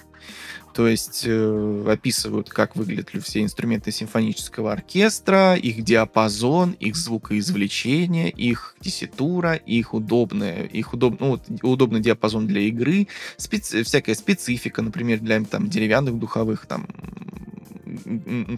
[0.75, 8.77] То есть э, описывают, как выглядят все инструменты симфонического оркестра, их диапазон, их звукоизвлечение, их
[8.81, 15.19] тесситура, их удобное, их удоб, ну, вот, удобный диапазон для игры, специ, всякая специфика, например,
[15.19, 16.87] для там, деревянных духовых, там,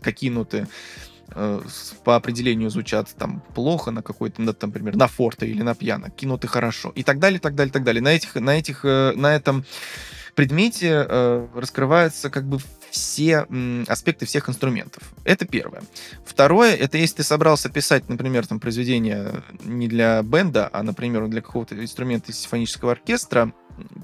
[0.02, 0.68] какие ноты
[1.34, 1.60] э,
[2.04, 6.46] по определению звучат там плохо на какой-то, на, например, на форте или на пьяно, киноты
[6.46, 8.02] хорошо, и так далее, так далее, так далее.
[8.02, 9.64] На этих, на этих, э, на этом
[10.34, 12.58] предмете э, раскрываются как бы
[12.90, 13.46] все
[13.88, 15.02] аспекты всех инструментов.
[15.24, 15.82] Это первое.
[16.26, 21.40] Второе, это если ты собрался писать, например, там произведение не для бенда, а, например, для
[21.40, 23.52] какого-то инструмента из симфонического оркестра,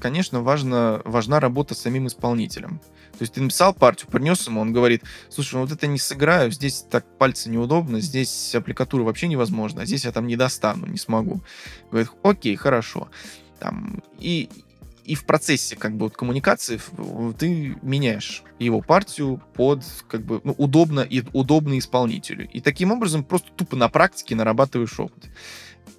[0.01, 2.81] конечно, важно, важна работа с самим исполнителем.
[3.12, 6.51] То есть ты написал партию, принес ему, он говорит, слушай, ну вот это не сыграю,
[6.51, 11.43] здесь так пальцы неудобно, здесь аппликатура вообще невозможна, здесь я там не достану, не смогу.
[11.91, 13.09] Говорит, окей, хорошо.
[13.59, 14.49] Там, и,
[15.09, 16.79] и в процессе как бы вот, коммуникации
[17.38, 22.47] ты меняешь его партию под как бы ну, удобно и удобно исполнителю.
[22.53, 25.31] И таким образом просто тупо на практике нарабатываешь опыт.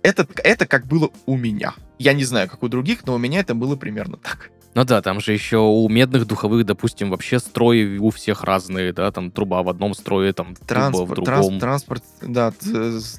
[0.04, 1.74] Это, это как было у меня.
[1.98, 4.52] Я не знаю, как у других, но у меня это было примерно так.
[4.80, 9.12] Ну да, там же еще у медных духовых, допустим, вообще строи у всех разные, да,
[9.12, 11.60] там труба в одном строе, там транспорт, труба в другом.
[11.60, 12.54] Транс, транспорт, да,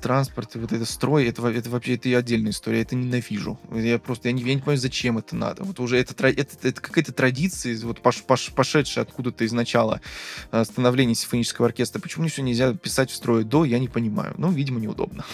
[0.01, 3.61] транспорт, вот это строй, это, это вообще это отдельная история, я это ненавижу.
[3.75, 5.65] Я просто, я не, я не понимаю, зачем это надо.
[5.65, 10.01] Вот уже это, это, это какая-то традиция, вот пош, пош, пошедшая откуда-то из начала
[10.53, 12.01] э, становления симфонического оркестра.
[12.01, 14.33] Почему мне все нельзя писать в строе до, я не понимаю.
[14.39, 15.27] Ну, видимо, неудобно.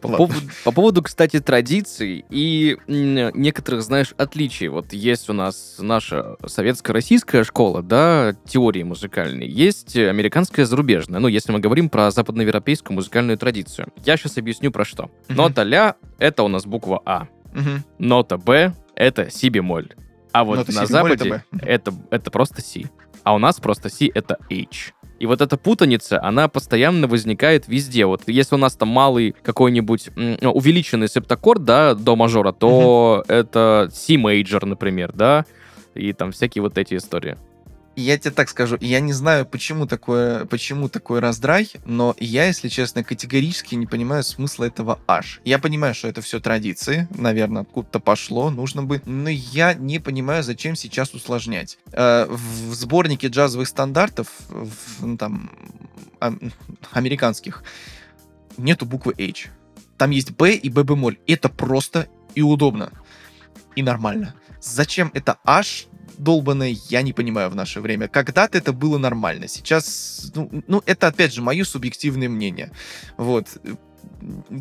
[0.00, 4.68] По поводу, по поводу, кстати, традиций и некоторых, знаешь, отличий.
[4.68, 9.48] Вот есть у нас наша советско-российская школа, да, теории музыкальной.
[9.48, 11.20] Есть американская зарубежная.
[11.20, 13.88] Ну, если мы говорим про западноевропейскую музыкальную традицию.
[14.04, 15.10] Я сейчас объясню про что.
[15.28, 17.28] Нота ля— это у нас буква А.
[17.98, 19.88] Нота B— это си бемоль.
[20.32, 22.86] А вот Нота на Западе это, это, это просто си.
[23.24, 24.92] А у нас просто си— это H.
[25.20, 28.06] И вот эта путаница, она постоянно возникает везде.
[28.06, 33.90] Вот если у нас там малый какой-нибудь ну, увеличенный септаккорд, да, до мажора, то это
[33.92, 35.44] C major, например, да,
[35.94, 37.36] и там всякие вот эти истории
[38.00, 42.68] я тебе так скажу, я не знаю, почему такое, почему такой раздрай, но я, если
[42.68, 45.40] честно, категорически не понимаю смысла этого H.
[45.44, 50.42] Я понимаю, что это все традиции, наверное, откуда-то пошло, нужно бы, но я не понимаю,
[50.42, 51.78] зачем сейчас усложнять.
[51.92, 55.50] Э, в сборнике джазовых стандартов, в, ну, там,
[56.92, 57.62] американских,
[58.56, 59.48] нету буквы H.
[59.96, 61.18] Там есть B и B бемоль.
[61.26, 62.92] Это просто и удобно.
[63.76, 64.34] И нормально.
[64.60, 65.86] Зачем это H
[66.22, 68.08] долбанное, я не понимаю в наше время.
[68.08, 69.48] Когда-то это было нормально.
[69.48, 72.70] Сейчас, ну, ну это опять же мое субъективное мнение.
[73.16, 73.48] Вот.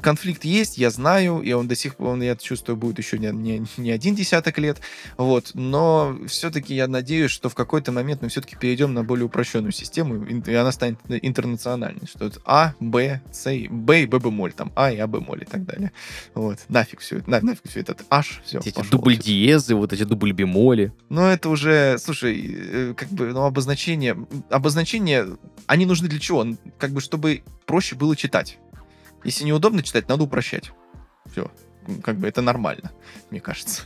[0.01, 3.31] Конфликт есть, я знаю, и он до сих пор, он, я чувствую, будет еще не,
[3.31, 4.79] не, не один десяток лет,
[5.17, 9.71] вот, но все-таки я надеюсь, что в какой-то момент мы все-таки перейдем на более упрощенную
[9.71, 14.71] систему, и она станет интернациональной, что это А, Б, С, Б и Б бемоль, там
[14.75, 15.91] А и А бемоль и так далее.
[16.33, 20.31] Вот, нафиг все, на, нафиг все это H, все, Эти дубль диезы, вот эти дубль
[20.31, 20.93] бемоли.
[21.09, 24.17] Ну, это уже, слушай, э, как бы, ну, обозначение,
[24.49, 25.27] обозначения,
[25.67, 26.45] они нужны для чего?
[26.77, 28.57] Как бы, чтобы проще было читать.
[29.23, 30.71] Если неудобно читать, надо упрощать.
[31.31, 31.51] Все.
[32.03, 32.91] Как бы это нормально,
[33.29, 33.83] мне кажется.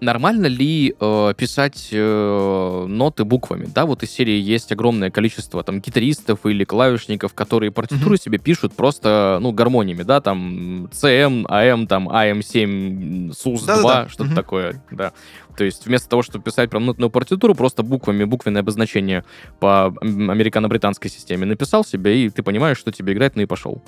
[0.00, 3.66] Нормально ли э, писать э, ноты буквами?
[3.72, 8.22] Да, вот из серии есть огромное количество там гитаристов или клавишников, которые партитуры mm-hmm.
[8.22, 14.08] себе пишут просто, ну, гармониями, да, там CM, AM, там AM7, SUS2, Да-да-да.
[14.08, 14.34] что-то mm-hmm.
[14.34, 15.12] такое, да.
[15.56, 19.24] То есть вместо того, чтобы писать прям нотную партитуру, просто буквами, буквенное обозначение
[19.60, 23.82] по американо-британской системе написал себе, и ты понимаешь, что тебе играть, ну и пошел.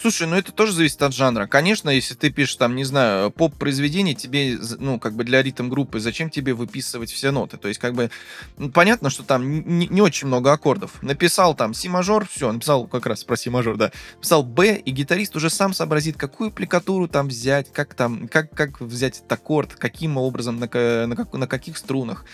[0.00, 1.46] Слушай, ну это тоже зависит от жанра.
[1.46, 6.30] Конечно, если ты пишешь там, не знаю, поп-произведение, тебе, ну, как бы для ритм-группы, зачем
[6.30, 7.56] тебе выписывать все ноты?
[7.56, 8.10] То есть, как бы,
[8.56, 11.02] ну, понятно, что там не, не очень много аккордов.
[11.02, 13.92] Написал там си-мажор, все, написал как раз про си-мажор, да.
[14.16, 18.80] Написал Б, и гитарист уже сам сообразит, какую аппликатуру там взять, как там, как, как
[18.80, 22.24] взять этот аккорд, каким образом, на, на, как, на каких струнах.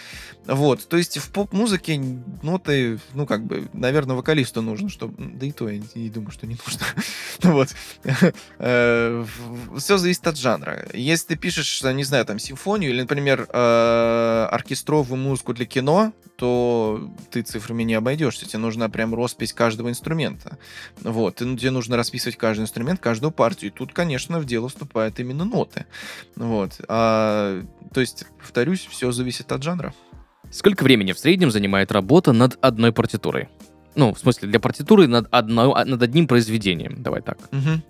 [0.46, 1.98] Вот, то есть в поп-музыке
[2.42, 5.14] ноты, ну, как бы, наверное, вокалисту нужно, чтобы...
[5.34, 6.86] Да и то я не думаю, что не нужно.
[7.42, 7.68] Вот.
[8.58, 9.24] Э,
[9.78, 10.86] Все зависит от жанра.
[10.94, 17.10] Если ты пишешь, не знаю, там, симфонию или, например, э, оркестровую музыку для кино, то
[17.30, 18.46] ты цифрами не обойдешься.
[18.46, 20.58] Тебе нужна прям роспись каждого инструмента.
[21.02, 21.36] Вот.
[21.36, 23.70] Тебе нужно расписывать каждый инструмент, каждую партию.
[23.70, 25.86] И тут, конечно, в дело вступают именно ноты.
[26.36, 26.80] Вот.
[26.88, 29.94] А, то есть, повторюсь, все зависит от жанра.
[30.50, 33.48] Сколько времени в среднем занимает работа над одной партитурой?
[33.94, 37.02] Ну, в смысле, для партитуры над, одно, над одним произведением.
[37.02, 37.38] Давай так.
[37.52, 37.82] Угу.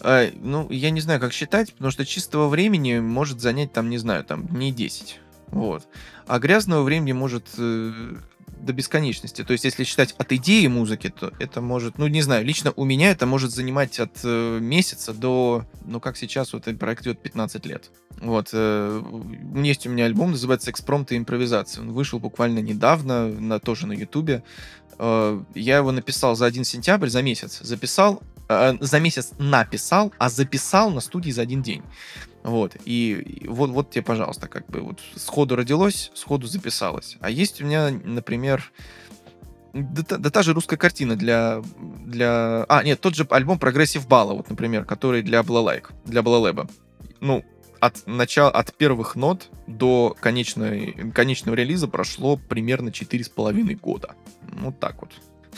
[0.00, 3.98] А, ну, я не знаю, как считать, потому что чистого времени может занять, там, не
[3.98, 5.20] знаю, там, дней 10.
[5.48, 5.86] Вот.
[6.26, 7.92] А грязного времени может э,
[8.64, 9.44] до бесконечности.
[9.44, 12.84] То есть, если считать от идеи музыки, то это может, ну, не знаю, лично у
[12.84, 17.20] меня это может занимать от э, месяца до, ну, как сейчас, вот этот проект идет
[17.20, 17.90] 15 лет.
[18.20, 18.50] Вот.
[18.52, 19.02] Э,
[19.56, 21.82] есть у меня альбом, называется «Экспромт и импровизация».
[21.82, 24.42] Он вышел буквально недавно, на, тоже на Ютубе.
[24.98, 27.60] Э, я его написал за 1 сентябрь, за месяц.
[27.60, 31.82] Записал, э, за месяц написал, а записал на студии за один день.
[32.42, 37.16] Вот, и, вот, вот тебе, пожалуйста, как бы вот сходу родилось, сходу записалось.
[37.20, 38.70] А есть у меня, например,
[39.72, 41.62] да, да та же русская картина для,
[42.04, 42.64] для...
[42.68, 46.68] А, нет, тот же альбом Прогрессив Бала, вот, например, который для Балалайк, для Балалеба.
[47.20, 47.42] Ну,
[47.80, 54.14] от начала, от первых нот до конечной, конечного релиза прошло примерно 4,5 года.
[54.60, 55.12] Вот так вот.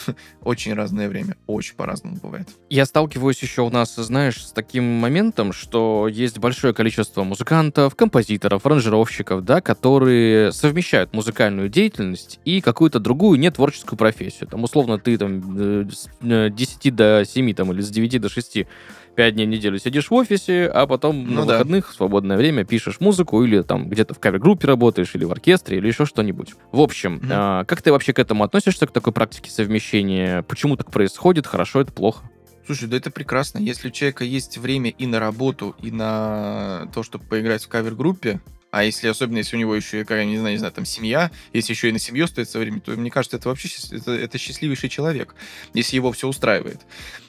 [0.43, 2.49] очень разное время, очень по-разному бывает.
[2.69, 8.67] Я сталкиваюсь еще у нас, знаешь, с таким моментом, что есть большое количество музыкантов, композиторов,
[8.67, 14.49] аранжировщиков, да, которые совмещают музыкальную деятельность и какую-то другую нетворческую профессию.
[14.49, 18.29] Там, условно, ты там э, с 10 э, до 7 там, или с 9 до
[18.29, 18.67] 6
[19.16, 21.52] пять дней в неделю сидишь в офисе, а потом ну, на да.
[21.55, 25.79] выходных в свободное время пишешь музыку или там где-то в кавер-группе работаешь, или в оркестре,
[25.79, 26.55] или еще что-нибудь.
[26.70, 27.29] В общем, mm-hmm.
[27.31, 30.42] а, как ты вообще к этому относишься, к такой практике совмещения?
[30.42, 31.46] Почему так происходит?
[31.46, 32.31] Хорошо, это плохо?
[32.66, 33.59] Слушай, да это прекрасно.
[33.59, 38.40] Если у человека есть время и на работу, и на то, чтобы поиграть в кавер-группе,
[38.72, 41.72] а если, особенно если у него еще, какая, не знаю, не знаю, там семья, если
[41.72, 45.35] еще и на семью остается время, то мне кажется, это вообще это, это счастливейший человек,
[45.72, 46.81] если его все устраивает.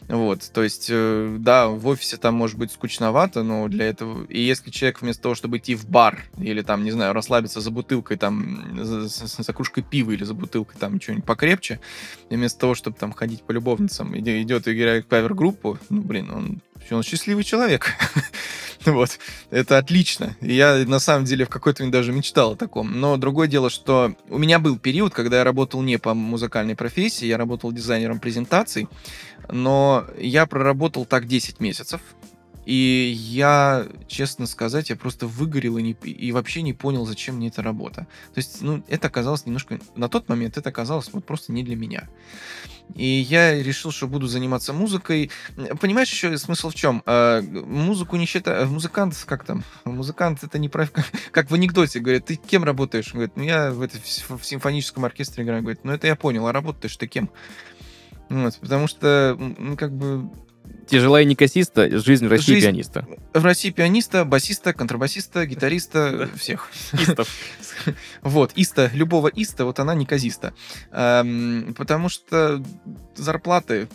[0.07, 4.23] Вот, то есть, э, да, в офисе там может быть скучновато, но для этого...
[4.25, 7.71] И если человек вместо того, чтобы идти в бар или там, не знаю, расслабиться за
[7.71, 11.81] бутылкой там, за, за, кружкой пива или за бутылкой там что-нибудь покрепче,
[12.29, 16.61] вместо того, чтобы там ходить по любовницам, идет и играет в павер-группу, ну, блин, он,
[16.89, 17.93] он счастливый человек.
[18.85, 19.19] вот,
[19.51, 20.37] это отлично.
[20.39, 22.97] Я, на самом деле, в какой-то момент даже мечтал о таком.
[22.97, 27.25] Но другое дело, что у меня был период, когда я работал не по музыкальной профессии,
[27.25, 28.87] я работал дизайнером презентаций,
[29.49, 32.01] но я проработал так 10 месяцев,
[32.67, 37.47] и я, честно сказать, я просто выгорел и, не, и вообще не понял, зачем мне
[37.47, 38.07] эта работа.
[38.33, 39.79] То есть, ну, это оказалось немножко...
[39.95, 42.09] На тот момент это оказалось вот просто не для меня.
[42.93, 45.31] И я решил, что буду заниматься музыкой.
[45.79, 47.03] Понимаешь, еще смысл в чем?
[47.05, 48.67] А, музыку не считаю...
[48.67, 49.63] Музыкант, как там?
[49.85, 50.91] Музыкант это не прав...
[51.31, 53.07] Как в анекдоте, говорят, ты кем работаешь?
[53.13, 55.61] Он говорит, ну я в, это, в симфоническом оркестре играю.
[55.61, 57.29] Говорит, ну это я понял, а работаешь ты кем?
[58.29, 60.29] Вот, потому что, ну, как бы...
[60.87, 63.05] Тяжелая не кассиста, жизнь в России жизнь пианиста.
[63.33, 66.69] В России пианиста, басиста, контрабасиста, гитариста, всех.
[66.93, 67.29] Истов.
[68.21, 70.53] Вот, иста, любого иста, вот она не казиста.
[70.91, 72.63] Потому что
[73.15, 73.87] зарплаты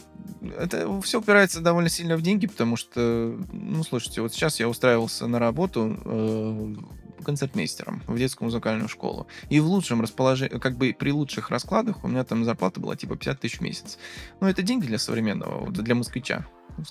[0.59, 5.27] это все упирается довольно сильно в деньги, потому что, ну, слушайте, вот сейчас я устраивался
[5.27, 6.75] на работу э,
[7.23, 9.27] концертмейстером в детскую музыкальную школу.
[9.49, 13.17] И в лучшем расположении, как бы при лучших раскладах у меня там зарплата была типа
[13.17, 13.99] 50 тысяч в месяц.
[14.41, 16.47] Ну, это деньги для современного, для москвича.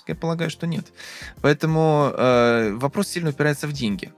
[0.06, 0.92] Я полагаю, что нет.
[1.40, 4.12] Поэтому э, вопрос сильно упирается в деньги.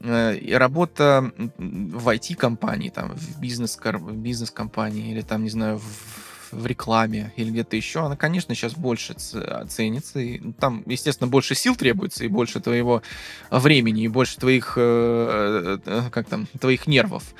[0.00, 7.32] Э, работа в IT-компании, там, в бизнес-компании бизнес или там, не знаю, в в рекламе
[7.36, 10.20] или где-то еще, она, конечно, сейчас больше ценится.
[10.20, 13.02] И там, естественно, больше сил требуется, и больше твоего
[13.50, 17.34] времени, и больше твоих, э, э, как там, твоих нервов.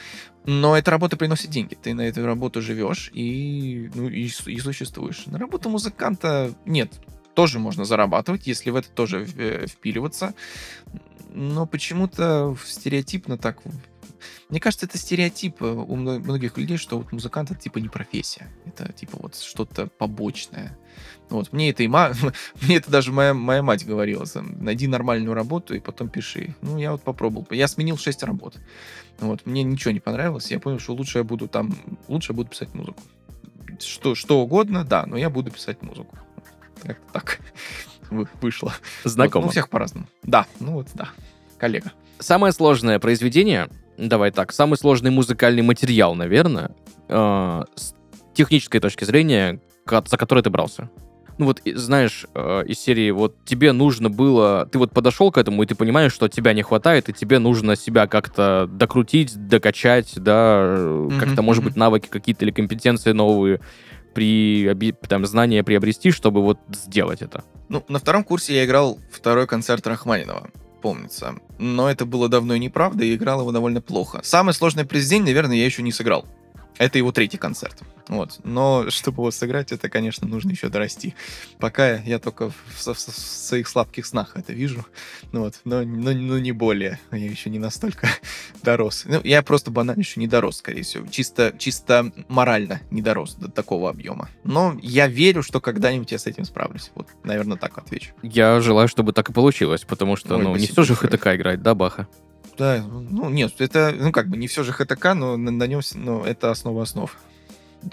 [0.46, 1.74] Но эта работа приносит деньги.
[1.74, 5.26] Ты на эту работу живешь и, ну, и, и существуешь.
[5.26, 6.92] На работу музыканта нет.
[7.34, 10.34] Тоже можно зарабатывать, если в это тоже э, впиливаться.
[11.32, 13.59] Но почему-то стереотипно так
[14.49, 18.49] мне кажется, это стереотип э, у многих людей, что вот музыкант это типа не профессия.
[18.66, 20.79] Это типа вот что-то побочное.
[21.31, 22.12] Вот, мне это и ма...
[22.61, 24.25] мне это даже моя, моя мать говорила.
[24.35, 26.55] Найди нормальную работу и потом пиши.
[26.62, 27.47] Ну, я вот попробовал.
[27.51, 28.57] Я сменил 6 работ.
[29.18, 30.51] Вот, мне ничего не понравилось.
[30.51, 31.75] Я понял, что лучше я буду там...
[32.09, 33.03] Лучше я буду писать музыку.
[33.81, 36.16] Что, что угодно, да, но я буду писать музыку.
[36.83, 37.41] Как-то так
[38.41, 38.75] вышло.
[39.05, 39.43] Знакомо.
[39.43, 40.07] Вот, ну, у всех по-разному.
[40.22, 41.09] Да, ну вот, да.
[41.59, 41.93] Коллега.
[42.18, 43.68] Самое сложное произведение,
[43.99, 46.70] давай так, самый сложный музыкальный материал, наверное,
[47.09, 47.95] э, с
[48.34, 50.90] технической точки зрения, за который ты брался.
[51.36, 55.64] Ну вот, знаешь, э, из серии, вот тебе нужно было, ты вот подошел к этому,
[55.64, 60.76] и ты понимаешь, что тебя не хватает, и тебе нужно себя как-то докрутить, докачать, да,
[60.76, 61.66] mm-hmm, как-то, может mm-hmm.
[61.66, 63.61] быть, навыки какие-то или компетенции новые
[64.14, 67.42] при, там, знания приобрести, чтобы вот сделать это.
[67.68, 70.51] Ну, на втором курсе я играл второй концерт Рахманинова
[70.85, 71.37] помнится.
[71.59, 74.20] Но это было давно и неправда, и играл его довольно плохо.
[74.22, 76.26] Самое сложное произведение, наверное, я еще не сыграл.
[76.79, 77.83] Это его третий концерт.
[78.09, 78.41] Вот.
[78.45, 81.14] Но чтобы его сыграть, это, конечно, нужно еще дорасти.
[81.59, 84.85] Пока я только в, в, в своих слабких снах это вижу.
[85.33, 85.61] Ну, вот.
[85.64, 86.99] но, но, но не более.
[87.12, 88.09] Я еще не настолько
[88.62, 89.05] дорос.
[89.07, 91.07] Ну, я просто банально еще не дорос, скорее всего.
[91.07, 94.29] Чисто, чисто морально не дорос до такого объема.
[94.43, 96.91] Но я верю, что когда-нибудь я с этим справлюсь.
[96.95, 98.12] Вот, наверное, так отвечу.
[98.22, 101.62] Я желаю, чтобы так и получилось, потому что, Ой, ну, не все же ХТК играть,
[101.62, 102.09] да, Баха?
[102.57, 105.80] Да, ну нет, это, ну как бы не все же ХТК, но на, на нем,
[105.94, 107.16] ну, это основа основ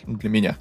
[0.04, 0.58] для меня.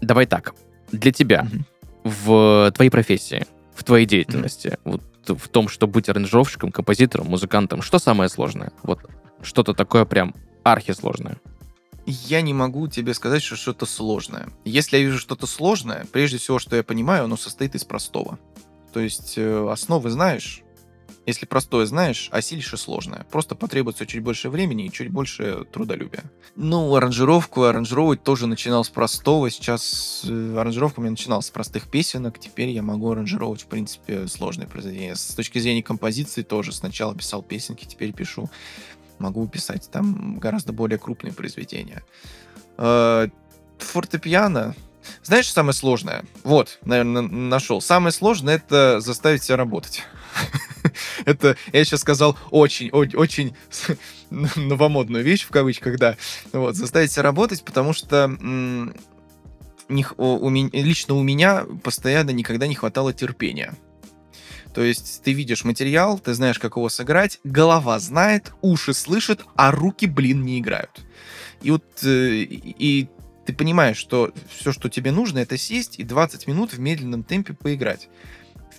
[0.00, 0.54] Давай так,
[0.92, 1.64] для тебя mm
[2.02, 7.82] в твоей профессии, в твоей деятельности, mm вот в том, чтобы быть аранжировщиком, композитором, музыкантом,
[7.82, 8.72] что самое сложное?
[8.82, 9.00] Вот
[9.42, 11.36] что-то такое прям архисложное.
[12.06, 14.48] Я не могу тебе сказать, что что-то сложное.
[14.64, 18.38] Если я вижу что-то сложное, прежде всего, что я понимаю, оно состоит из простого.
[18.92, 20.62] То есть э, основы знаешь,
[21.30, 23.24] если простое знаешь, осилишь и сложное.
[23.30, 26.24] Просто потребуется чуть больше времени и чуть больше трудолюбия.
[26.56, 29.50] Ну, аранжировку аранжировать тоже начинал с простого.
[29.50, 32.38] Сейчас э, аранжировка у меня начиналась с простых песенок.
[32.38, 35.14] Теперь я могу аранжировать, в принципе, сложные произведения.
[35.14, 36.72] С точки зрения композиции тоже.
[36.72, 38.50] Сначала писал песенки, теперь пишу.
[39.18, 42.02] Могу писать там гораздо более крупные произведения.
[42.76, 43.28] Э,
[43.78, 44.74] фортепиано
[45.22, 46.24] знаешь, самое сложное?
[46.44, 47.80] Вот, наверное, нашел.
[47.80, 50.02] Самое сложное это заставить себя работать.
[51.24, 53.54] Это, я сейчас сказал, очень, очень
[54.30, 56.16] новомодную вещь, в кавычках, да.
[56.52, 58.28] Вот, заставить себя работать, потому что
[59.88, 63.74] не, у, у, лично у меня постоянно никогда не хватало терпения.
[64.72, 69.72] То есть ты видишь материал, ты знаешь, как его сыграть, голова знает, уши слышат, а
[69.72, 71.00] руки, блин, не играют.
[71.60, 73.08] И вот э, и
[73.46, 77.52] ты понимаешь, что все, что тебе нужно, это сесть и 20 минут в медленном темпе
[77.52, 78.08] поиграть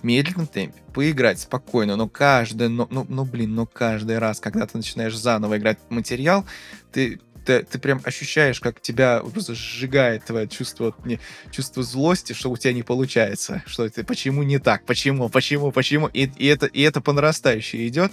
[0.02, 4.66] в медленном темпе, поиграть спокойно, но каждый, но, ну, ну, блин, но каждый раз, когда
[4.66, 6.44] ты начинаешь заново играть материал,
[6.90, 11.18] ты ты, ты прям ощущаешь, как тебя просто сжигает твое чувство, не,
[11.50, 16.08] чувство злости, что у тебя не получается, что ты почему не так, почему, почему, почему,
[16.08, 18.12] и, и, это, и это по нарастающей идет.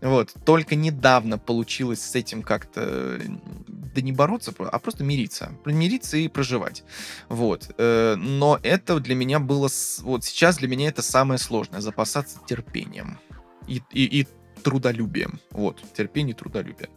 [0.00, 0.34] Вот.
[0.44, 3.20] Только недавно получилось с этим как-то,
[3.68, 5.52] да не бороться, а просто мириться.
[5.64, 6.84] Мириться и проживать.
[7.28, 7.70] Вот.
[7.78, 9.68] Э, но это для меня было,
[10.00, 13.18] вот сейчас для меня это самое сложное, запасаться терпением
[13.66, 14.28] и, и, и
[14.62, 15.40] трудолюбием.
[15.50, 16.88] Вот, терпение и трудолюбие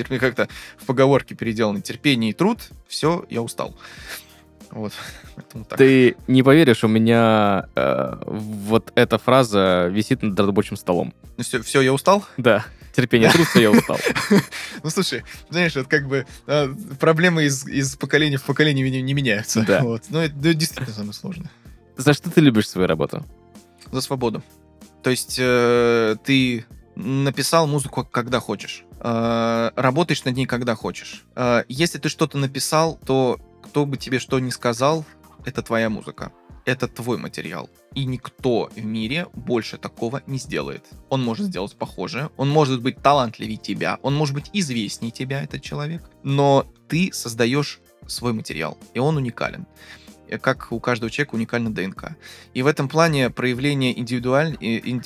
[0.00, 0.48] терпение как-то
[0.78, 1.82] в поговорке переделано.
[1.82, 3.74] Терпение и труд, все, я устал.
[4.70, 4.92] Вот.
[5.76, 11.12] Ты не поверишь, у меня э, вот эта фраза висит над рабочим столом.
[11.36, 12.24] Ну все, все, я устал?
[12.38, 12.64] Да.
[12.94, 13.98] Терпение, труд, все, я устал.
[14.82, 19.62] Ну слушай, знаешь, вот как бы а, проблемы из, из поколения в поколение не, меняются.
[19.66, 19.82] Да.
[19.82, 20.04] Вот.
[20.08, 21.50] Но это действительно самое сложное.
[21.98, 23.26] За что ты любишь свою работу?
[23.92, 24.42] За свободу.
[25.02, 28.84] То есть э, ты написал музыку, когда хочешь.
[29.00, 31.24] Э, работаешь над ней, когда хочешь.
[31.34, 35.04] Э, если ты что-то написал, то кто бы тебе что ни сказал,
[35.44, 36.32] это твоя музыка.
[36.66, 37.70] это твой материал.
[37.94, 40.84] И никто в мире больше такого не сделает.
[41.08, 45.62] Он может сделать похожее, он может быть талантливее тебя, он может быть известнее тебя, этот
[45.62, 49.66] человек, но ты создаешь свой материал, и он уникален
[50.38, 52.16] как у каждого человека уникальна ДНК.
[52.54, 54.56] И в этом плане проявление, индивидуаль...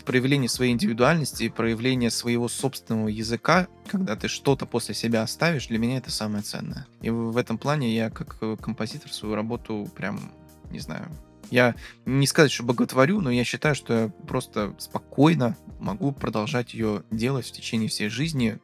[0.04, 5.98] проявление своей индивидуальности, проявление своего собственного языка, когда ты что-то после себя оставишь, для меня
[5.98, 6.86] это самое ценное.
[7.00, 10.32] И в этом плане я как э, композитор свою работу прям,
[10.70, 11.10] не знаю,
[11.50, 17.02] я не сказать, что боготворю, но я считаю, что я просто спокойно могу продолжать ее
[17.10, 18.58] делать в течение всей жизни,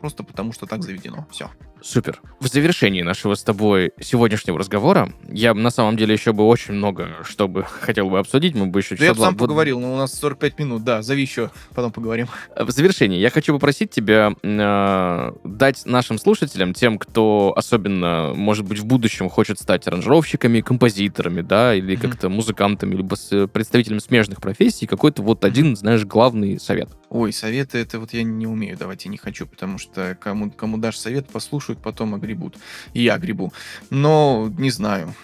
[0.00, 1.26] просто потому что так заведено.
[1.30, 1.50] Все.
[1.84, 2.22] Супер.
[2.40, 7.10] В завершении нашего с тобой сегодняшнего разговора я на самом деле еще бы очень много,
[7.24, 8.96] что бы хотел бы обсудить, мы бы еще...
[8.96, 12.28] Да я бы сам поговорил, но у нас 45 минут, да, зови еще, потом поговорим.
[12.56, 18.78] В завершении я хочу попросить тебя э, дать нашим слушателям, тем, кто особенно, может быть,
[18.78, 22.00] в будущем хочет стать аранжировщиками, композиторами, да, или mm-hmm.
[22.00, 26.88] как-то музыкантами, либо с представителями смежных профессий, какой-то вот один, знаешь, главный совет.
[27.14, 30.78] Ой, советы это вот я не умею давать и не хочу, потому что кому, кому
[30.78, 32.56] дашь совет, послушаю, слушают, потом огребут.
[32.92, 33.52] И я гребу.
[33.88, 35.14] Но не знаю.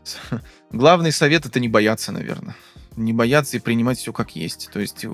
[0.70, 2.56] Главный совет это не бояться, наверное.
[2.96, 4.70] Не бояться и принимать все как есть.
[4.72, 5.08] То есть э,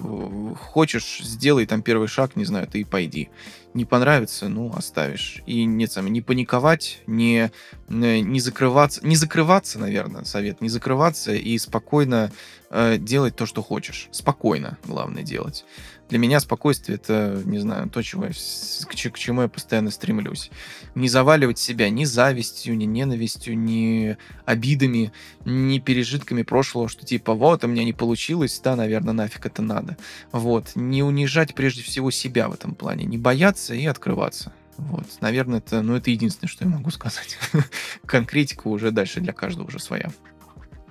[0.58, 3.28] хочешь, сделай там первый шаг, не знаю, ты и пойди.
[3.74, 5.42] Не понравится, ну, оставишь.
[5.46, 7.50] И нет, сам, не паниковать, не,
[7.88, 12.30] не закрываться, не закрываться, наверное, совет, не закрываться и спокойно
[12.70, 14.08] э, делать то, что хочешь.
[14.12, 15.64] Спокойно, главное, делать
[16.08, 20.50] для меня спокойствие это, не знаю, то, чего я, к, чему я постоянно стремлюсь.
[20.94, 25.12] Не заваливать себя ни завистью, ни ненавистью, ни обидами,
[25.44, 29.96] ни пережитками прошлого, что типа вот, у меня не получилось, да, наверное, нафиг это надо.
[30.32, 30.72] Вот.
[30.74, 33.04] Не унижать прежде всего себя в этом плане.
[33.04, 34.52] Не бояться и открываться.
[34.78, 37.38] Вот, наверное, это, ну, это единственное, что я могу сказать.
[38.06, 40.10] Конкретика уже дальше для каждого уже своя.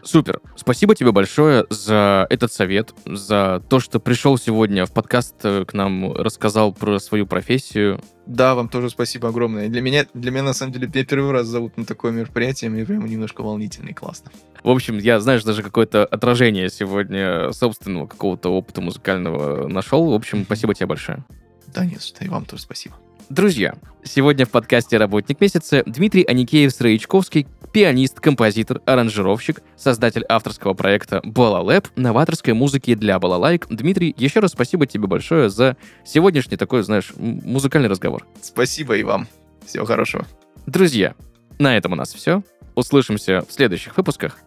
[0.04, 0.42] Супер.
[0.56, 5.74] Спасибо тебе большое за этот совет, за то, что пришел сегодня в подкаст э, к
[5.74, 8.02] нам, рассказал про свою профессию.
[8.26, 9.70] Да, вам тоже спасибо огромное.
[9.70, 12.86] Для меня, для меня на самом деле, меня первый раз зовут на такое мероприятие, мне
[12.86, 14.32] прямо немножко волнительно и классно.
[14.64, 20.12] В общем, я, знаешь, даже какое-то отражение сегодня собственного какого-то опыта музыкального нашел.
[20.12, 21.24] В общем, спасибо тебе большое.
[21.68, 22.96] Да нет, что и вам тоже спасибо.
[23.30, 31.88] Друзья, сегодня в подкасте «Работник месяца» Дмитрий Аникеев-Строичковский, пианист, композитор, аранжировщик, создатель авторского проекта «Балалэп»,
[31.96, 33.68] новаторской музыки для балалайк.
[33.70, 38.26] Дмитрий, еще раз спасибо тебе большое за сегодняшний такой, знаешь, музыкальный разговор.
[38.42, 39.28] Спасибо и вам.
[39.66, 40.26] Всего хорошего.
[40.66, 41.16] Друзья,
[41.60, 42.44] на этом у нас все.
[42.76, 44.38] Услышимся в следующих выпусках.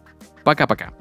[0.43, 0.91] Пока-пока.